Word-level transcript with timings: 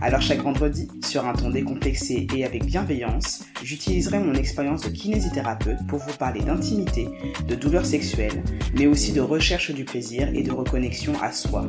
Alors 0.00 0.20
chaque 0.20 0.42
vendredi, 0.42 0.88
sur 1.04 1.26
un 1.26 1.32
ton 1.32 1.50
décomplexé 1.50 2.26
et 2.34 2.44
avec 2.44 2.64
bienveillance, 2.64 3.44
j'utiliserai 3.62 4.20
mon 4.20 4.34
expérience 4.34 4.82
de 4.82 4.90
kinésithérapeute 4.90 5.86
pour 5.88 5.98
vous 5.98 6.16
parler 6.16 6.40
d'intimité, 6.40 7.08
de 7.48 7.54
douleurs 7.54 7.84
sexuelles, 7.84 8.44
mais 8.74 8.86
aussi 8.86 9.12
de 9.12 9.20
recherche 9.20 9.72
du 9.72 9.84
plaisir 9.84 10.28
et 10.34 10.42
de 10.42 10.52
reconnexion 10.52 11.14
à 11.20 11.32
soi. 11.32 11.68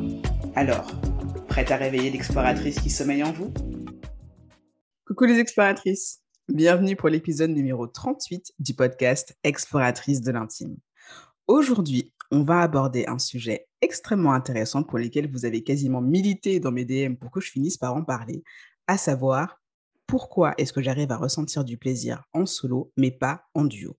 Alors, 0.54 0.92
prête 1.48 1.70
à 1.70 1.76
réveiller 1.76 2.10
l'exploratrice 2.10 2.78
qui 2.78 2.90
sommeille 2.90 3.24
en 3.24 3.32
vous? 3.32 3.52
Coucou 5.06 5.24
les 5.24 5.38
exploratrices 5.38 6.20
Bienvenue 6.52 6.96
pour 6.96 7.08
l'épisode 7.08 7.50
numéro 7.50 7.86
38 7.86 8.54
du 8.58 8.74
podcast 8.74 9.36
Exploratrice 9.44 10.20
de 10.20 10.32
l'intime. 10.32 10.76
Aujourd'hui, 11.46 12.12
on 12.30 12.42
va 12.42 12.60
aborder 12.60 13.06
un 13.06 13.18
sujet 13.18 13.66
extrêmement 13.80 14.32
intéressant 14.32 14.82
pour 14.82 14.98
lequel 14.98 15.30
vous 15.30 15.44
avez 15.44 15.62
quasiment 15.62 16.00
milité 16.00 16.60
dans 16.60 16.70
mes 16.70 16.84
DM 16.84 17.14
pour 17.14 17.30
que 17.30 17.40
je 17.40 17.50
finisse 17.50 17.76
par 17.76 17.94
en 17.94 18.04
parler, 18.04 18.42
à 18.86 18.96
savoir 18.96 19.60
pourquoi 20.06 20.54
est-ce 20.58 20.72
que 20.72 20.82
j'arrive 20.82 21.12
à 21.12 21.16
ressentir 21.16 21.64
du 21.64 21.78
plaisir 21.78 22.24
en 22.32 22.46
solo 22.46 22.92
mais 22.96 23.10
pas 23.10 23.48
en 23.54 23.64
duo? 23.64 23.96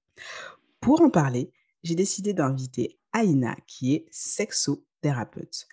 Pour 0.80 1.02
en 1.02 1.09
parler, 1.09 1.52
j'ai 1.84 1.95
décidé 1.95 2.34
d'inviter 2.34 2.99
Aïna 3.13 3.55
qui 3.67 3.95
est 3.95 4.05
sexothérapeute. 4.12 5.67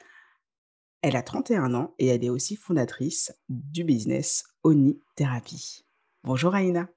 Elle 1.03 1.17
a 1.17 1.23
31 1.23 1.75
ans 1.75 1.95
et 1.99 2.09
elle 2.09 2.25
est 2.25 2.31
aussi 2.31 2.57
fondatrice 2.57 3.33
du 3.49 3.85
business 3.85 4.45
Oni 4.65 5.01
Therapy. 5.15 5.85
Bonjour 6.25 6.55
Aïna. 6.55 6.89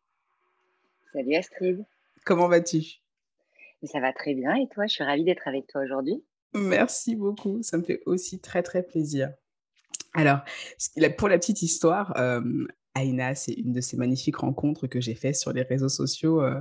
Salut 1.13 1.35
Astrid. 1.35 1.85
Comment 2.25 2.47
vas-tu? 2.47 3.00
Ça 3.87 3.99
va 3.99 4.13
très 4.13 4.33
bien 4.33 4.55
et 4.55 4.67
toi, 4.73 4.87
je 4.87 4.93
suis 4.93 5.03
ravie 5.03 5.23
d'être 5.23 5.47
avec 5.47 5.67
toi 5.67 5.81
aujourd'hui. 5.83 6.23
Merci 6.53 7.15
beaucoup, 7.15 7.61
ça 7.61 7.77
me 7.77 7.83
fait 7.83 8.01
aussi 8.05 8.39
très 8.39 8.61
très 8.63 8.83
plaisir. 8.83 9.31
Alors, 10.13 10.39
pour 11.17 11.29
la 11.29 11.37
petite 11.37 11.61
histoire, 11.61 12.13
Aïna, 12.93 13.35
c'est 13.35 13.53
une 13.53 13.71
de 13.71 13.81
ces 13.81 13.95
magnifiques 13.95 14.37
rencontres 14.37 14.87
que 14.87 14.99
j'ai 14.99 15.15
faites 15.15 15.35
sur 15.35 15.53
les 15.53 15.61
réseaux 15.61 15.89
sociaux 15.89 16.41
euh, 16.41 16.59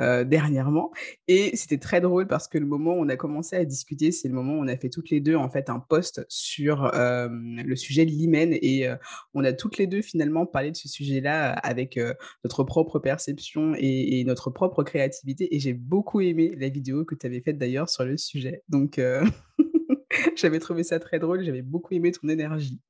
euh, 0.00 0.24
dernièrement. 0.24 0.92
Et 1.26 1.56
c'était 1.56 1.78
très 1.78 2.00
drôle 2.00 2.28
parce 2.28 2.46
que 2.46 2.58
le 2.58 2.66
moment 2.66 2.92
où 2.92 3.00
on 3.00 3.08
a 3.08 3.16
commencé 3.16 3.56
à 3.56 3.64
discuter, 3.64 4.12
c'est 4.12 4.28
le 4.28 4.34
moment 4.34 4.54
où 4.54 4.62
on 4.62 4.68
a 4.68 4.76
fait 4.76 4.90
toutes 4.90 5.10
les 5.10 5.20
deux 5.20 5.34
en 5.34 5.50
fait 5.50 5.70
un 5.70 5.80
post 5.80 6.24
sur 6.28 6.90
le 6.92 7.76
sujet 7.76 8.04
de 8.04 8.10
l'hymen 8.10 8.52
et 8.52 8.88
on 9.34 9.44
a 9.44 9.52
toutes 9.52 9.78
les 9.78 9.86
deux 9.86 10.02
finalement 10.02 10.46
parlé 10.46 10.70
de 10.70 10.76
ce 10.76 10.88
sujet-là 10.88 11.52
avec 11.52 11.98
notre 12.44 12.64
propre 12.64 12.98
perception 12.98 13.74
et, 13.76 14.20
et, 14.20 14.24
notre 14.24 14.50
propre 14.50 14.82
créativité. 14.84 15.54
Et 15.54 15.60
j'ai 15.60 15.72
beaucoup 15.72 16.20
aimé 16.20 16.54
la 16.56 16.68
vidéo 16.68 17.04
que 17.04 17.14
tu 17.14 17.26
avais 17.26 17.40
faite 17.40 17.58
d'ailleurs 17.58 17.88
sur 17.88 18.04
le 18.04 18.16
sujet. 18.16 18.62
Donc, 18.68 19.00
j'avais 20.36 20.58
trouvé 20.58 20.82
ça 20.82 20.98
très 20.98 21.18
drôle. 21.18 21.44
J'avais 21.44 21.62
beaucoup 21.62 21.94
aimé 21.94 22.12
ton 22.12 22.28
énergie. 22.28 22.80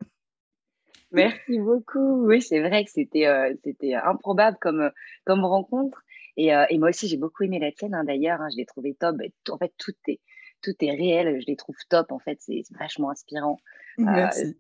Merci 1.13 1.59
beaucoup. 1.59 2.27
Oui, 2.27 2.41
c'est 2.41 2.61
vrai 2.61 2.85
que 2.85 2.91
c'était 2.91 3.27
euh, 3.27 3.55
c'était 3.65 3.95
improbable 3.95 4.57
comme, 4.61 4.81
euh, 4.81 4.91
comme 5.25 5.45
rencontre. 5.45 6.03
Et, 6.37 6.55
euh, 6.55 6.65
et 6.71 6.79
moi 6.79 6.89
aussi, 6.89 7.09
j'ai 7.09 7.19
beaucoup 7.19 7.43
aimé 7.43 7.59
la 7.59 7.73
tienne, 7.73 7.95
hein, 7.95 8.05
d'ailleurs. 8.05 8.41
Hein, 8.41 8.49
je 8.53 8.57
l'ai 8.57 8.67
trouvé 8.67 8.95
top. 8.95 9.17
En 9.51 9.59
fait, 9.59 9.73
tout 9.79 9.93
est, 10.09 10.21
tout 10.63 10.73
est 10.81 10.91
réel. 10.91 11.41
Je 11.41 11.47
les 11.47 11.57
trouve 11.57 11.77
top. 11.89 12.13
En 12.13 12.19
fait, 12.19 12.39
c'est 12.41 12.63
vachement 12.71 13.11
inspirant. 13.11 13.59
Merci. 13.99 14.57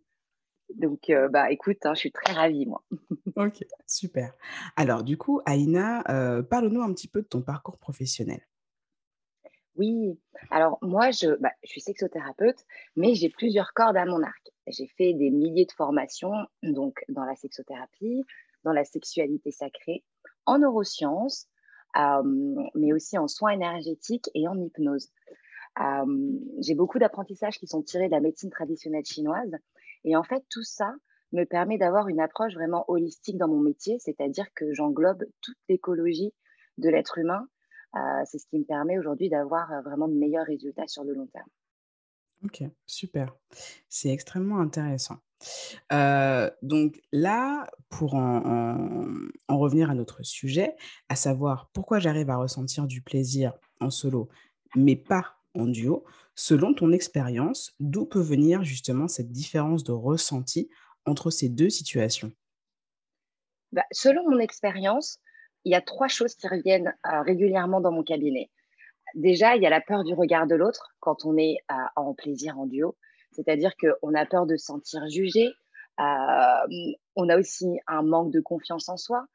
donc, 0.74 1.10
bah, 1.30 1.50
écoute, 1.50 1.78
hein, 1.84 1.94
je 1.94 2.00
suis 2.00 2.12
très 2.12 2.32
ravie, 2.34 2.66
moi. 2.66 2.82
ok, 3.36 3.64
super. 3.86 4.34
Alors, 4.76 5.02
du 5.02 5.16
coup, 5.16 5.40
Aïna, 5.46 6.02
parle-nous 6.50 6.82
un 6.82 6.92
petit 6.92 7.08
peu 7.08 7.22
de 7.22 7.26
ton 7.26 7.40
parcours 7.40 7.78
professionnel. 7.78 8.42
Oui, 9.76 10.18
alors 10.50 10.78
moi, 10.82 11.10
je, 11.12 11.34
bah, 11.40 11.52
je 11.62 11.70
suis 11.70 11.80
sexothérapeute, 11.80 12.66
mais 12.94 13.14
j'ai 13.14 13.30
plusieurs 13.30 13.72
cordes 13.72 13.96
à 13.96 14.04
mon 14.04 14.22
arc. 14.22 14.41
J'ai 14.66 14.86
fait 14.86 15.12
des 15.14 15.30
milliers 15.30 15.66
de 15.66 15.72
formations, 15.72 16.32
donc 16.62 17.04
dans 17.08 17.24
la 17.24 17.34
sexothérapie, 17.34 18.22
dans 18.64 18.72
la 18.72 18.84
sexualité 18.84 19.50
sacrée, 19.50 20.04
en 20.46 20.58
neurosciences, 20.58 21.48
mais 22.74 22.92
aussi 22.92 23.18
en 23.18 23.28
soins 23.28 23.50
énergétiques 23.50 24.30
et 24.34 24.46
en 24.48 24.58
hypnose. 24.58 25.10
j'ai 26.60 26.74
beaucoup 26.74 26.98
d'apprentissages 26.98 27.58
qui 27.58 27.66
sont 27.66 27.82
tirés 27.82 28.06
de 28.06 28.12
la 28.12 28.20
médecine 28.20 28.50
traditionnelle 28.50 29.04
chinoise. 29.04 29.52
Et 30.04 30.16
en 30.16 30.22
fait, 30.22 30.44
tout 30.48 30.62
ça 30.62 30.94
me 31.32 31.44
permet 31.44 31.78
d'avoir 31.78 32.08
une 32.08 32.20
approche 32.20 32.54
vraiment 32.54 32.84
holistique 32.88 33.38
dans 33.38 33.48
mon 33.48 33.60
métier, 33.60 33.98
c'est-à-dire 33.98 34.46
que 34.54 34.72
j'englobe 34.72 35.24
toute 35.40 35.58
l'écologie 35.68 36.32
de 36.78 36.88
l'être 36.88 37.18
humain 37.18 37.48
euh, 37.94 38.22
c'est 38.24 38.38
ce 38.38 38.46
qui 38.46 38.58
me 38.58 38.64
permet 38.64 38.98
aujourd'hui 38.98 39.28
d'avoir 39.28 39.70
euh, 39.70 39.82
vraiment 39.82 40.08
de 40.08 40.14
meilleurs 40.14 40.46
résultats 40.46 40.86
sur 40.86 41.04
le 41.04 41.12
long 41.12 41.26
terme. 41.26 41.48
Ok, 42.44 42.64
super. 42.86 43.36
C'est 43.88 44.10
extrêmement 44.10 44.58
intéressant. 44.58 45.18
Euh, 45.92 46.50
donc 46.62 47.00
là, 47.12 47.68
pour 47.88 48.14
en, 48.14 49.06
revenir 49.48 49.90
à 49.90 49.94
notre 49.94 50.22
sujet, 50.24 50.74
à 51.08 51.16
savoir 51.16 51.70
pourquoi 51.72 51.98
j'arrive 51.98 52.30
à 52.30 52.36
ressentir 52.36 52.86
du 52.86 53.02
plaisir 53.02 53.52
en 53.80 53.90
solo, 53.90 54.28
mais 54.74 54.96
pas 54.96 55.36
en 55.54 55.66
duo, 55.66 56.04
selon 56.34 56.74
ton 56.74 56.92
expérience, 56.92 57.74
d'où 57.78 58.06
peut 58.06 58.20
venir 58.20 58.64
justement 58.64 59.06
cette 59.08 59.30
différence 59.30 59.84
de 59.84 59.92
ressenti 59.92 60.70
entre 61.04 61.30
ces 61.30 61.48
deux 61.48 61.70
situations? 61.70 62.32
Bah, 63.70 63.84
Selon 63.92 64.28
mon 64.30 64.38
expérience, 64.38 65.18
il 65.64 65.72
y 65.72 65.74
a 65.74 65.80
trois 65.80 66.08
choses 66.08 66.34
qui 66.34 66.48
reviennent 66.48 66.94
euh, 67.06 67.22
régulièrement 67.22 67.80
dans 67.80 67.92
mon 67.92 68.02
cabinet. 68.02 68.50
Déjà, 69.14 69.56
il 69.56 69.62
y 69.62 69.66
a 69.66 69.70
la 69.70 69.80
peur 69.80 70.04
du 70.04 70.14
regard 70.14 70.46
de 70.46 70.54
l'autre 70.54 70.94
quand 71.00 71.24
on 71.24 71.36
est 71.36 71.56
euh, 71.70 71.74
en 71.96 72.14
plaisir 72.14 72.58
en 72.58 72.66
duo, 72.66 72.96
c'est-à-dire 73.32 73.72
qu'on 73.76 74.14
a 74.14 74.26
peur 74.26 74.46
de 74.46 74.56
se 74.56 74.66
sentir 74.66 75.06
jugé. 75.08 75.48
Euh, 76.00 76.92
on 77.16 77.28
a 77.28 77.38
aussi 77.38 77.78
un 77.86 78.02
manque 78.02 78.32
de 78.32 78.40
confiance 78.40 78.88
en 78.88 78.96
soi, 78.96 79.26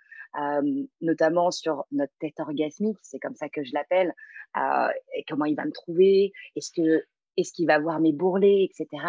notamment 1.02 1.50
sur 1.50 1.86
notre 1.92 2.14
tête 2.20 2.40
orgasmique, 2.40 2.98
c'est 3.02 3.20
comme 3.20 3.36
ça 3.36 3.50
que 3.50 3.64
je 3.64 3.74
l'appelle. 3.74 4.14
et 5.16 5.24
comment 5.28 5.46
il 5.46 5.56
va 5.56 5.66
me 5.66 5.72
trouver 5.72 6.32
Est-ce 6.56 6.72
que 6.72 7.04
est-ce 7.38 7.54
qu'il 7.54 7.68
va 7.68 7.80
voir 7.80 8.00
mes 8.00 8.12
bourrelets, 8.12 8.64
etc. 8.64 9.04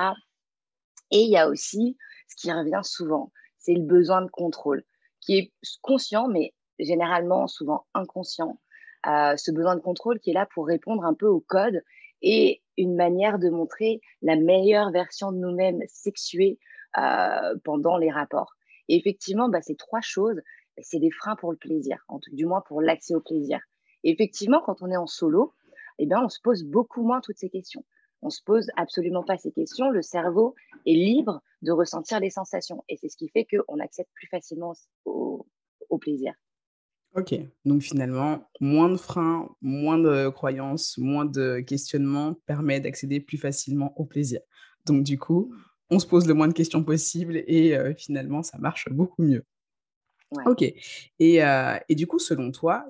Et 1.11 1.23
il 1.23 1.31
y 1.31 1.39
a 1.39 1.49
aussi 1.49 1.97
ce 2.29 2.37
qui 2.37 2.53
revient 2.53 2.83
souvent, 2.85 3.33
c'est 3.57 3.75
le 3.75 3.83
besoin 3.83 4.23
de 4.23 4.31
contrôle, 4.31 4.85
qui 5.21 5.39
est 5.39 5.53
conscient 5.81 6.29
mais 6.29 6.55
généralement 6.79 7.49
souvent 7.49 7.87
inconscient, 7.95 8.61
ce 9.05 9.51
besoin 9.51 9.77
de 9.77 9.81
contrôle 9.81 10.19
qui 10.21 10.31
est 10.31 10.35
là 10.35 10.47
pour 10.55 10.67
répondre 10.67 11.05
un 11.05 11.15
peu 11.15 11.27
au 11.27 11.41
code 11.41 11.83
et 12.23 12.63
une 12.77 12.95
manière 12.95 13.39
de 13.39 13.49
montrer 13.49 14.01
la 14.23 14.37
meilleure 14.37 14.91
version 14.91 15.33
de 15.33 15.39
nous-mêmes 15.39 15.83
sexués 15.89 16.59
euh, 16.97 17.55
pendant 17.65 17.97
les 17.97 18.11
rapports. 18.11 18.55
Et 18.89 18.97
effectivement, 18.97 19.49
bah, 19.49 19.61
ces 19.61 19.77
trois 19.77 20.01
choses, 20.01 20.37
bah, 20.77 20.83
c'est 20.83 20.99
des 20.99 21.11
freins 21.11 21.37
pour 21.37 21.53
le 21.53 21.59
plaisir, 21.59 22.05
en 22.09 22.19
tout, 22.19 22.35
du 22.35 22.47
moins 22.47 22.63
pour 22.63 22.81
l'accès 22.81 23.15
au 23.15 23.21
plaisir. 23.21 23.61
Et 24.05 24.11
effectivement, 24.11 24.63
quand 24.65 24.83
on 24.83 24.91
est 24.91 24.97
en 24.97 25.07
solo, 25.07 25.55
eh 25.99 26.07
bien, 26.07 26.23
on 26.25 26.29
se 26.29 26.41
pose 26.41 26.65
beaucoup 26.65 27.03
moins 27.03 27.21
toutes 27.21 27.39
ces 27.39 27.51
questions. 27.51 27.85
On 28.23 28.31
se 28.31 28.43
pose 28.43 28.69
absolument 28.77 29.23
pas 29.23 29.37
ces 29.37 29.53
questions. 29.53 29.91
Le 29.91 30.03
cerveau 30.03 30.55
est 30.87 30.95
libre 30.95 31.43
de 31.63 31.73
ressentir 31.73 32.21
les 32.21 32.31
sensations. 32.31 32.85
Et 32.89 32.97
c'est 32.97 33.09
ce 33.09 33.17
qui 33.17 33.29
fait 33.29 33.47
qu'on 33.47 33.79
accède 33.81 34.07
plus 34.15 34.29
facilement 34.29 34.73
au 35.05 35.99
plaisir. 35.99 36.35
OK, 37.19 37.35
donc 37.65 37.83
finalement, 37.83 38.49
moins 38.61 38.89
de 38.89 38.97
freins, 38.97 39.49
moins 39.61 39.99
de 39.99 40.29
croyances, 40.29 40.97
moins 40.99 41.25
de 41.25 41.61
questionnements 41.61 42.35
permet 42.47 42.81
d'accéder 42.81 43.19
plus 43.19 43.39
facilement 43.39 43.93
au 43.99 44.05
plaisir. 44.05 44.41
Donc 44.87 45.03
du 45.03 45.19
coup, 45.19 45.53
on 45.91 45.99
se 45.99 46.07
pose 46.07 46.29
le 46.29 46.35
moins 46.35 46.49
de 46.49 46.53
questions 46.53 46.85
possible 46.85 47.37
et 47.37 47.77
finalement, 47.97 48.43
ça 48.43 48.59
marche 48.59 48.89
beaucoup 48.91 49.23
mieux. 49.23 49.45
OK 50.47 50.63
et 50.63 51.41
et 51.89 51.95
du 51.95 52.07
coup, 52.07 52.19
selon 52.19 52.53
toi, 52.53 52.85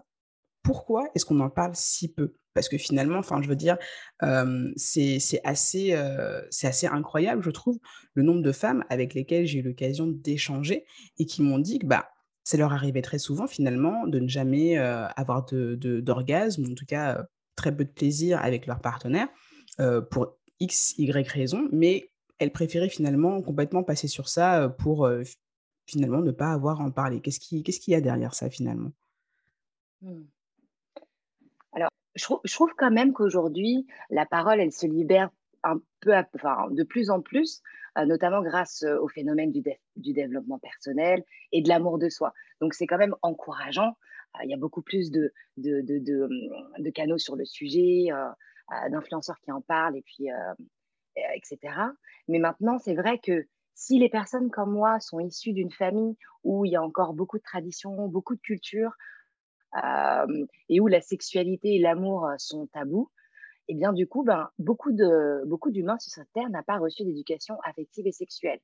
pourquoi 0.62 1.08
est-ce 1.14 1.25
qu'on 1.25 1.40
en 1.40 1.48
parle 1.48 1.75
si 1.75 2.12
peu? 2.12 2.34
Parce 2.52 2.69
que 2.69 2.76
finalement, 2.76 3.19
enfin, 3.19 3.40
je 3.40 3.48
veux 3.48 3.56
dire, 3.56 3.78
c'est 4.76 5.40
assez, 5.44 5.92
assez 5.94 6.86
incroyable, 6.86 7.42
je 7.42 7.50
trouve, 7.50 7.78
le 8.14 8.22
nombre 8.25 8.42
de 8.42 8.52
femmes 8.52 8.84
avec 8.90 9.14
lesquelles 9.14 9.46
j'ai 9.46 9.60
eu 9.60 9.62
l'occasion 9.62 10.06
d'échanger 10.06 10.84
et 11.19 11.25
qui 11.25 11.42
m'ont 11.42 11.60
dit 11.60 11.78
que, 11.78 11.86
bah 11.86 12.10
ça 12.48 12.56
leur 12.56 12.72
arrivait 12.72 13.02
très 13.02 13.18
souvent 13.18 13.46
finalement 13.46 14.06
de 14.06 14.18
ne 14.20 14.26
jamais 14.26 14.78
avoir 14.78 15.44
d'orgasme, 15.44 16.62
de, 16.64 16.72
en 16.72 16.74
tout 16.74 16.86
cas 16.86 17.26
très 17.56 17.76
peu 17.76 17.84
de 17.84 17.90
plaisir 17.90 18.42
avec 18.42 18.66
leur 18.66 18.80
partenaire 18.80 19.28
pour 20.10 20.38
X, 20.58 20.94
Y 20.96 21.28
raison, 21.28 21.68
mais 21.72 22.10
elles 22.38 22.50
préféraient 22.50 22.88
finalement 22.88 23.42
complètement 23.42 23.82
passer 23.82 24.08
sur 24.08 24.30
ça 24.30 24.74
pour 24.78 25.06
finalement 25.84 26.22
ne 26.22 26.30
pas 26.30 26.52
avoir 26.52 26.80
à 26.80 26.84
en 26.84 26.90
parler. 26.90 27.20
Qu'est-ce 27.20 27.38
qu'il 27.38 27.92
y 27.92 27.94
a 27.94 28.00
derrière 28.00 28.34
ça 28.34 28.48
finalement? 28.48 28.92
Mmh. 30.00 30.22
Alors, 31.72 31.90
je, 32.14 32.54
trouve 32.54 32.72
quand 32.78 32.90
même 32.90 33.12
qu'aujourd'hui, 33.12 33.86
la 34.08 34.24
parole, 34.24 34.58
elle 34.58 34.72
se 34.72 34.86
libère 34.86 35.28
un 35.64 35.81
peu, 36.00 36.14
enfin, 36.34 36.69
de 36.70 36.82
plus 36.82 37.10
en 37.10 37.20
plus, 37.20 37.62
notamment 38.06 38.43
grâce 38.43 38.84
au 39.00 39.08
phénomène 39.08 39.50
du, 39.50 39.62
du, 39.96 40.12
développement 40.12 40.58
personnel 40.58 41.25
et 41.52 41.62
de 41.62 41.69
l'amour 41.69 41.99
de 41.99 42.08
soi. 42.08 42.32
Donc, 42.60 42.75
c'est 42.75 42.87
quand 42.87 42.99
même 42.99 43.16
encourageant. 43.22 43.96
Il 44.44 44.50
y 44.50 44.55
a 44.55 44.56
beaucoup 44.56 44.82
plus 44.82 45.10
de, 45.10 45.32
de, 45.56 46.22
hum, 46.22 46.93
canaux 46.93 47.19
sur 47.19 47.34
le 47.34 47.44
sujet, 47.44 48.08
d'influenceurs 48.90 49.40
qui 49.40 49.50
en 49.50 49.60
parlent, 49.60 49.96
et 49.96 50.02
puis, 50.02 50.28
etc. 51.34 51.75
Mais 52.28 52.38
maintenant, 52.38 52.78
c'est 52.78 52.94
vrai 52.94 53.19
que 53.19 53.46
si 53.75 53.99
les 53.99 54.08
personnes 54.08 54.50
comme 54.50 54.72
moi 54.72 55.00
sont 55.00 55.20
issues 55.20 55.52
d'une 55.52 55.72
famille 55.72 56.16
où 56.44 56.64
il 56.64 56.72
y 56.72 56.76
a 56.76 56.82
encore 56.82 57.14
beaucoup 57.14 57.38
de 57.38 57.43
traditions, 57.43 58.08
beaucoup 58.08 58.34
de 58.34 58.40
culture, 58.40 58.93
et 60.69 60.81
où 60.81 60.87
la 60.87 61.00
sexualité 61.00 61.76
et 61.76 61.78
l'amour 61.78 62.28
sont 62.38 62.66
tabous, 62.69 63.11
et 63.68 63.74
bien 63.74 63.92
du 63.92 64.06
coup, 64.06 64.24
ben, 64.24 64.50
beaucoup, 64.58 64.92
d'humains 64.92 65.98
sur 65.98 66.12
cette 66.12 66.32
terre 66.32 66.50
n'ont 66.50 66.62
pas 66.62 66.78
reçu 66.78 67.04
d'éducation 67.04 67.56
affective 67.64 68.06
et 68.06 68.12
sexuelle. 68.12 68.60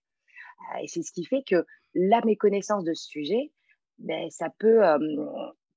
et 0.81 0.89
c'est 0.89 1.03
ce 1.03 1.13
qui 1.13 1.25
fait 1.25 1.43
que 1.43 1.67
la 1.95 2.21
méconnaissance 2.25 2.85
de 2.85 2.95
ce 2.95 3.07
sujet, 3.07 3.53
ben, 3.99 4.31
ça 4.31 4.49
peut 4.59 4.83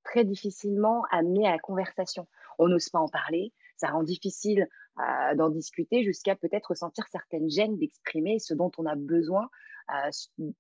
très 0.04 0.24
difficilement 0.24 1.04
amener 1.12 1.48
à 1.48 1.52
la 1.52 1.60
conversation. 1.60 2.28
On 2.60 2.68
n'ose 2.68 2.90
pas 2.90 3.00
en 3.00 3.10
parler, 3.10 3.54
ça 3.76 3.90
rend 3.90 4.04
difficile 4.04 4.68
d'en 5.36 5.50
discuter 5.50 6.04
jusqu'à 6.04 6.36
peut-être 6.36 6.68
ressentir 6.70 7.06
certaines 7.12 7.50
gênes 7.50 7.78
d'exprimer 7.78 8.40
ce 8.40 8.54
dont 8.54 8.72
on 8.78 8.86
a 8.86 8.96
besoin 8.96 9.48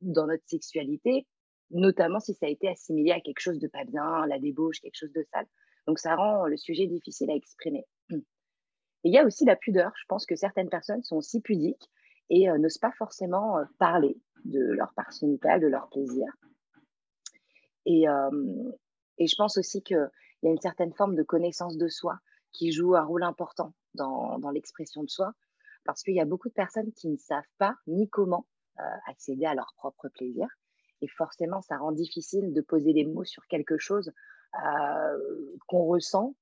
dans 0.01 0.27
notre 0.27 0.47
sexualité 0.47 1.25
notamment 1.71 2.19
si 2.19 2.33
ça 2.33 2.45
a 2.45 2.49
été 2.49 2.67
assimilé 2.67 3.11
à 3.11 3.19
quelque 3.19 3.39
chose 3.39 3.59
de 3.59 3.67
pas 3.67 3.83
bien, 3.83 4.25
la 4.27 4.39
débauche, 4.39 4.79
quelque 4.79 4.97
chose 4.97 5.13
de 5.13 5.25
sale. 5.31 5.47
Donc 5.85 5.99
ça 5.99 6.15
rend 6.15 6.45
le 6.45 6.57
sujet 6.57 6.87
difficile 6.87 7.31
à 7.31 7.35
exprimer. 7.35 7.85
Et 9.03 9.09
il 9.09 9.13
y 9.13 9.17
a 9.17 9.25
aussi 9.25 9.45
la 9.45 9.55
pudeur. 9.55 9.91
Je 9.95 10.05
pense 10.07 10.25
que 10.25 10.35
certaines 10.35 10.69
personnes 10.69 11.03
sont 11.03 11.17
aussi 11.17 11.41
pudiques 11.41 11.89
et 12.29 12.49
euh, 12.49 12.57
n'osent 12.57 12.77
pas 12.77 12.91
forcément 12.91 13.57
euh, 13.57 13.65
parler 13.79 14.17
de 14.45 14.59
leur 14.59 14.93
part 14.93 15.11
génitale, 15.11 15.61
de 15.61 15.67
leur 15.67 15.89
plaisir. 15.89 16.27
Et, 17.85 18.07
euh, 18.09 18.71
je 19.19 19.35
pense 19.35 19.57
aussi 19.57 19.81
qu'il 19.81 20.09
y 20.43 20.47
a 20.47 20.51
une 20.51 20.61
certaine 20.61 20.93
forme 20.93 21.15
de 21.15 21.23
connaissance 21.23 21.77
de 21.77 21.87
soi 21.87 22.19
qui 22.51 22.71
joue 22.71 22.95
un 22.95 23.03
rôle 23.03 23.23
important 23.23 23.73
dans, 23.93 24.37
dans 24.39 24.51
l'expression 24.51 25.03
de 25.03 25.09
soi, 25.09 25.33
parce 25.85 26.03
qu'il 26.03 26.13
y 26.13 26.21
a 26.21 26.25
beaucoup 26.25 26.49
de 26.49 26.53
personnes 26.53 26.91
qui 26.93 27.09
ne 27.09 27.17
savent 27.17 27.43
pas 27.57 27.75
ni 27.87 28.09
comment 28.09 28.45
accéder 29.07 29.47
à 29.47 29.55
leur 29.55 29.73
propre 29.75 30.07
plaisir 30.09 30.47
et 31.01 31.07
forcément, 31.07 31.61
ça 31.61 31.77
rend 31.77 31.91
difficile 31.91 32.53
de 32.53 32.61
poser 32.61 32.93
des 32.93 33.05
mots 33.05 33.23
sur 33.23 33.45
quelque 33.47 33.77
chose 33.77 34.11
euh, 34.65 35.55
qu'on 35.67 35.85
ressent 35.85 36.35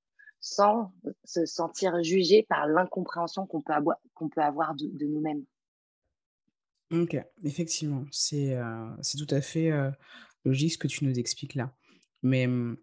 sans 0.45 0.93
se 1.23 1.47
sentir 1.47 2.03
jugé 2.03 2.43
par 2.43 2.67
l'incompréhension 2.67 3.47
qu'on 3.47 3.61
peut, 3.61 3.73
avoir, 3.73 4.75
de, 4.75 5.05
nous-mêmes. 5.07 5.43
Ok, 6.91 7.17
effectivement, 7.43 8.05
c'est 8.11 8.55
euh, 8.55 8.85
tout 9.17 9.33
à 9.33 9.41
fait 9.41 9.71
euh, 9.71 9.89
logique 10.45 10.73
ce 10.73 10.77
que 10.77 10.87
tu 10.87 11.03
nous 11.03 11.17
expliques 11.17 11.55
là. 11.55 11.73
Mais 12.21 12.45
mmh, 12.45 12.77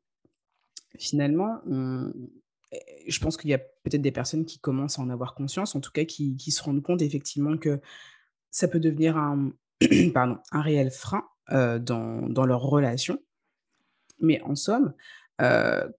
finalement, 0.99 1.61
eh, 2.73 2.79
je 3.07 3.21
pense 3.21 3.37
qu'il 3.37 3.51
y 3.51 3.55
a 3.55 3.59
peut-être 3.59 4.03
des 4.03 4.11
personnes 4.11 4.45
qui 4.45 4.59
commencent 4.59 4.99
à 4.99 5.03
en 5.03 5.09
avoir 5.09 5.37
conscience, 5.37 5.77
en 5.77 5.81
tout 5.81 5.93
cas 5.93 6.05
qui, 6.05 6.37
qui 6.37 6.51
se 6.51 6.65
rendent 6.65 6.83
compte 6.83 7.01
effectivement 7.01 7.57
que 7.57 7.81
ça 8.51 8.67
peut 8.67 8.81
devenir 8.81 9.17
un, 9.17 9.53
pardon, 10.13 10.39
un 10.51 10.63
réel 10.63 10.91
frein 10.91 11.23
dans, 11.49 12.29
dans 12.29 12.45
leur 12.45 12.63
relation. 12.63 13.23
Mais 14.19 14.41
en 14.43 14.57
somme, 14.57 14.95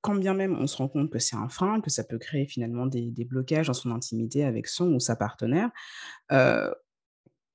quand 0.01 0.15
bien 0.15 0.33
même 0.33 0.57
on 0.59 0.67
se 0.67 0.77
rend 0.77 0.87
compte 0.87 1.09
que 1.09 1.19
c'est 1.19 1.35
un 1.35 1.49
frein, 1.49 1.81
que 1.81 1.89
ça 1.89 2.03
peut 2.03 2.17
créer 2.17 2.45
finalement 2.45 2.85
des, 2.85 3.25
blocages 3.25 3.67
dans 3.67 3.73
son 3.73 3.91
intimité 3.91 4.43
avec 4.43 4.67
son 4.67 4.93
ou 4.93 4.99
sa 4.99 5.15
partenaire, 5.15 5.69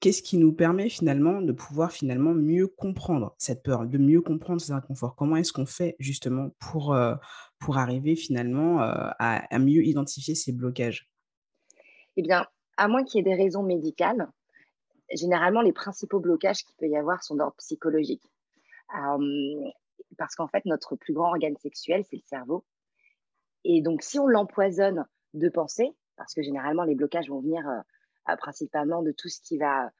qu'est-ce 0.01 0.23
qui 0.23 0.39
nous 0.39 0.53
permet 0.53 0.89
finalement 0.89 1.41
de 1.41 1.53
pouvoir 1.53 1.93
finalement 1.93 2.35
mieux 2.35 2.67
comprendre 2.69 3.35
cette 3.39 3.63
peur, 3.63 3.87
de 3.87 3.99
mieux 3.99 4.21
comprendre 4.21 4.61
ces 4.61 4.73
inconforts? 4.73 5.17
Comment 5.17 5.37
est-ce 5.37 5.53
qu'on 5.53 5.67
fait 5.67 5.97
justement 5.99 6.51
pour, 6.61 6.97
pour 7.59 7.79
arriver 7.79 8.17
finalement 8.17 8.81
à, 8.81 9.17
à, 9.19 9.59
mieux 9.59 9.85
identifier 9.85 10.35
ces 10.35 10.53
blocages? 10.53 11.11
Eh 12.17 12.23
bien, 12.23 12.47
à 12.77 12.89
moins 12.89 13.05
qu'il 13.05 13.19
y 13.19 13.21
ait 13.21 13.37
des 13.37 13.41
raisons 13.41 13.63
médicales, 13.63 14.29
généralement, 15.15 15.63
les 15.63 15.73
principaux 15.73 16.21
blocages 16.21 16.65
qu'il 16.65 16.77
peut 16.77 16.89
y 16.89 16.97
avoir 16.97 17.23
sont 17.23 17.37
d'ordre 17.37 17.57
psychologique. 17.59 18.23
Parce 20.17 20.35
qu'en 20.35 20.49
fait, 20.49 20.65
notre 20.65 20.97
plus 20.97 21.15
grand 21.15 21.31
organe 21.31 21.57
sexuel, 21.57 22.05
c'est 22.09 22.17
le 22.17 22.23
cerveau. 22.23 22.65
Et 23.65 23.83
donc, 23.83 24.03
si 24.03 24.19
on 24.19 24.27
l'empoisonne 24.27 25.07
de 25.35 25.49
pensée, 25.49 25.91
parce 26.17 26.35
que 26.35 26.43
généralement, 26.43 26.85
les 26.85 26.95
blocages 26.95 27.29
vont 27.29 27.41
venir 27.41 27.69
euh, 27.69 28.37
principalement 28.37 29.03
de 29.03 29.13
tout 29.13 29.29
ce 29.29 29.41
qui 29.41 29.59
va 29.59 29.91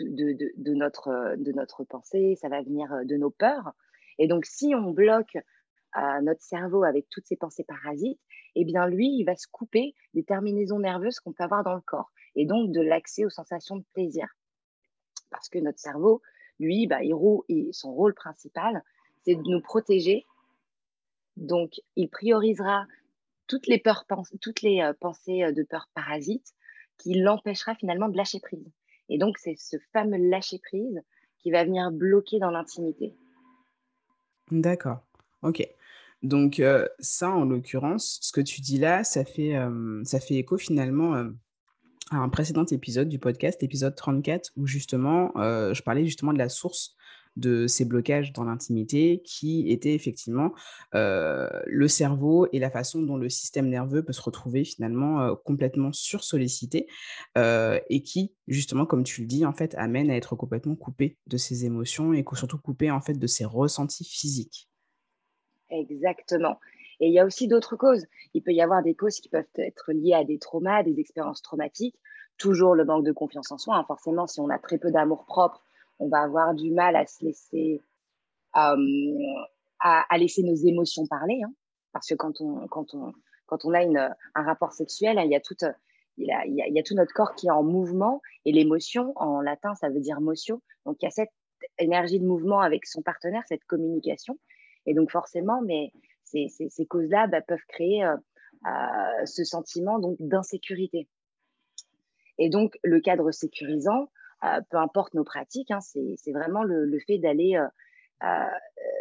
de, 0.00 0.74
notre, 0.74 1.34
de 1.36 1.52
notre 1.52 1.84
pensée, 1.84 2.36
ça 2.40 2.48
va 2.48 2.62
venir 2.62 2.88
de 3.04 3.16
nos 3.16 3.30
peurs. 3.30 3.72
Et 4.18 4.28
donc, 4.28 4.44
si 4.44 4.74
on 4.74 4.92
bloque 4.92 5.36
euh, 5.96 6.20
notre 6.22 6.42
cerveau 6.42 6.84
avec 6.84 7.08
toutes 7.10 7.26
ces 7.26 7.36
pensées 7.36 7.64
parasites, 7.64 8.20
eh 8.54 8.64
bien, 8.64 8.86
lui, 8.86 9.08
il 9.18 9.24
va 9.24 9.34
se 9.36 9.46
couper 9.50 9.94
des 10.14 10.22
terminaisons 10.22 10.78
nerveuses 10.78 11.18
qu'on 11.18 11.32
peut 11.32 11.44
avoir 11.44 11.64
dans 11.64 11.74
le 11.74 11.80
corps 11.80 12.12
et 12.36 12.46
donc 12.46 12.70
de 12.70 12.80
l'accès 12.80 13.24
aux 13.24 13.30
sensations 13.30 13.76
de 13.76 13.84
plaisir 13.92 14.28
parce 15.30 15.48
que 15.48 15.58
notre 15.58 15.78
cerveau, 15.78 16.22
lui, 16.58 16.86
bah, 16.86 17.02
il, 17.02 17.68
son 17.72 17.92
rôle 17.92 18.14
principal, 18.14 18.82
c'est 19.24 19.34
de 19.34 19.42
nous 19.42 19.60
protéger. 19.60 20.26
Donc, 21.36 21.80
il 21.96 22.08
priorisera 22.08 22.86
toutes 23.48 23.66
les, 23.66 23.78
peurs, 23.78 24.04
toutes 24.40 24.62
les 24.62 24.80
euh, 24.82 24.92
pensées 25.00 25.42
euh, 25.42 25.52
de 25.52 25.62
peur 25.62 25.88
parasites 25.94 26.54
qui 26.98 27.14
l'empêchera 27.14 27.74
finalement 27.74 28.08
de 28.08 28.16
lâcher 28.16 28.40
prise. 28.40 28.70
Et 29.08 29.18
donc, 29.18 29.38
c'est 29.38 29.56
ce 29.56 29.76
fameux 29.92 30.18
lâcher 30.18 30.58
prise 30.58 31.00
qui 31.38 31.50
va 31.50 31.64
venir 31.64 31.90
bloquer 31.90 32.38
dans 32.38 32.50
l'intimité. 32.50 33.14
D'accord. 34.50 34.98
Ok. 35.42 35.66
Donc, 36.22 36.58
euh, 36.60 36.86
ça, 36.98 37.30
en 37.30 37.44
l'occurrence, 37.44 38.18
ce 38.20 38.32
que 38.32 38.40
tu 38.40 38.60
dis 38.60 38.78
là, 38.78 39.04
ça 39.04 39.24
fait, 39.24 39.54
ça 40.02 40.18
fait 40.18 40.34
écho 40.34 40.58
finalement 40.58 41.14
à 42.10 42.16
un 42.16 42.28
précédent 42.28 42.64
épisode 42.64 43.08
du 43.08 43.20
podcast, 43.20 43.62
épisode 43.62 43.94
34, 43.94 44.50
où 44.56 44.66
justement, 44.66 45.30
je 45.36 45.80
parlais 45.82 46.04
justement 46.04 46.32
de 46.32 46.38
la 46.38 46.48
source 46.48 46.97
de 47.36 47.66
ces 47.66 47.84
blocages 47.84 48.32
dans 48.32 48.44
l'intimité, 48.44 49.22
qui 49.24 49.70
était 49.70 49.94
effectivement 49.94 50.52
euh, 50.94 51.48
le 51.66 51.88
cerveau 51.88 52.48
et 52.52 52.58
la 52.58 52.70
façon 52.70 53.02
dont 53.02 53.16
le 53.16 53.28
système 53.28 53.68
nerveux 53.68 54.02
peut 54.02 54.12
se 54.12 54.22
retrouver 54.22 54.64
finalement 54.64 55.20
euh, 55.20 55.34
complètement 55.34 55.92
sursollicité 55.92 56.86
et 57.36 58.02
qui, 58.02 58.34
justement, 58.48 58.84
comme 58.84 59.04
tu 59.04 59.20
le 59.20 59.26
dis, 59.26 59.44
en 59.46 59.52
fait, 59.52 59.74
amène 59.76 60.10
à 60.10 60.16
être 60.16 60.34
complètement 60.34 60.74
coupé 60.74 61.16
de 61.26 61.36
ses 61.36 61.64
émotions 61.64 62.12
et 62.12 62.24
surtout 62.34 62.58
coupé 62.58 62.90
en 62.90 63.00
fait 63.00 63.14
de 63.14 63.26
ses 63.26 63.44
ressentis 63.44 64.04
physiques. 64.04 64.68
Exactement. 65.70 66.58
Et 67.00 67.08
il 67.08 67.12
y 67.12 67.18
a 67.18 67.26
aussi 67.26 67.46
d'autres 67.46 67.76
causes. 67.76 68.06
Il 68.34 68.42
peut 68.42 68.52
y 68.52 68.62
avoir 68.62 68.82
des 68.82 68.94
causes 68.94 69.20
qui 69.20 69.28
peuvent 69.28 69.44
être 69.56 69.92
liées 69.92 70.14
à 70.14 70.24
des 70.24 70.38
traumas, 70.38 70.82
des 70.82 70.98
expériences 70.98 71.42
traumatiques. 71.42 71.96
Toujours 72.38 72.74
le 72.74 72.84
manque 72.84 73.04
de 73.04 73.12
confiance 73.12 73.52
en 73.52 73.58
soi. 73.58 73.76
Hein. 73.76 73.84
Forcément, 73.86 74.26
si 74.26 74.40
on 74.40 74.48
a 74.48 74.58
très 74.58 74.78
peu 74.78 74.90
d'amour 74.90 75.24
propre, 75.26 75.62
on 75.98 76.08
va 76.08 76.20
avoir 76.20 76.54
du 76.54 76.70
mal 76.70 76.96
à 76.96 77.06
se 77.06 77.24
laisser, 77.24 77.82
euh, 78.56 79.36
à, 79.80 80.18
laisser 80.18 80.42
nos 80.42 80.54
émotions 80.54 81.06
parler. 81.06 81.40
Hein. 81.44 81.52
Parce 81.92 82.08
que 82.08 82.14
quand 82.14 82.40
on, 82.40 82.66
quand 82.68 82.94
on, 82.94 83.12
quand 83.46 83.64
on 83.64 83.72
a 83.72 83.82
une, 83.82 84.14
un 84.34 84.42
rapport 84.42 84.72
sexuel, 84.72 85.18
hein, 85.18 85.24
il, 85.24 85.30
y 85.30 85.36
a 85.36 85.40
tout, 85.40 85.56
il, 86.16 86.26
y 86.26 86.78
a, 86.78 86.82
tout 86.82 86.94
notre 86.94 87.12
corps 87.12 87.34
qui 87.34 87.46
est 87.46 87.50
en 87.50 87.62
mouvement. 87.62 88.20
Et 88.44 88.52
l'émotion, 88.52 89.12
en 89.16 89.40
latin, 89.40 89.74
ça 89.74 89.88
veut 89.88 90.00
dire 90.00 90.20
motion. 90.20 90.60
Donc, 90.84 90.96
il 91.00 91.06
y 91.06 91.08
a 91.08 91.10
cette 91.10 91.32
énergie 91.78 92.20
de 92.20 92.26
mouvement 92.26 92.60
avec 92.60 92.86
son 92.86 93.02
partenaire, 93.02 93.42
cette 93.48 93.64
communication. 93.64 94.38
Et 94.86 94.94
donc, 94.94 95.10
forcément, 95.10 95.60
mais 95.62 95.92
ces, 96.24 96.86
causes-là 96.88 97.26
bah, 97.26 97.40
peuvent 97.40 97.58
créer 97.68 98.04
euh, 98.04 98.16
euh, 98.66 99.26
ce 99.26 99.44
sentiment 99.44 99.98
d'insécurité. 100.18 101.08
Et 102.38 102.50
donc, 102.50 102.78
le 102.84 103.00
cadre 103.00 103.30
sécurisant, 103.32 104.10
peu 104.40 104.76
importe 104.76 105.14
nos 105.14 105.24
pratiques, 105.24 105.70
hein, 105.70 105.80
c'est 105.80 106.32
vraiment 106.32 106.62
le, 106.62 106.98
fait 107.06 107.18
d'aller, 107.18 107.60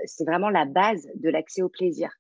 c'est 0.06 0.25
vraiment 0.25 0.50
la 0.50 0.65
base 0.65 1.08
de 1.15 1.29
l'accès 1.29 1.62
au 1.62 1.70
plaisir. 1.70 2.12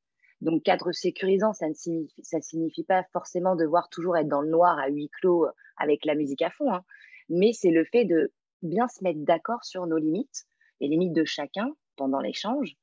Donc, 0.41 0.63
cadre 0.63 0.91
sécurisant, 0.91 1.53
ça 1.53 1.67
ne 1.67 2.41
signifie 2.41 2.83
pas 2.83 3.03
forcément 3.11 3.55
devoir 3.55 3.89
toujours 3.89 4.17
être 4.17 4.27
dans 4.27 4.41
le 4.41 4.49
noir 4.49 4.77
à 4.77 4.87
huis 4.87 5.09
clos 5.19 5.47
avec 5.77 6.05
la 6.05 6.13
musique 6.13 6.43
à 6.43 6.51
fond, 6.51 6.71
hein, 6.71 6.83
mais 7.29 7.53
c'est 7.53 7.71
le 7.71 7.85
fait 7.85 8.05
de 8.05 8.31
bien 8.61 8.87
se 8.87 9.03
mettre 9.03 9.19
d'accord 9.21 9.63
sur 9.63 9.85
nos 9.87 9.97
limites, 9.97 10.45
les 10.79 10.87
limites 10.87 11.13
de 11.13 11.25
chacun 11.25 11.75
pendant 11.95 12.19
l'échange, 12.19 12.75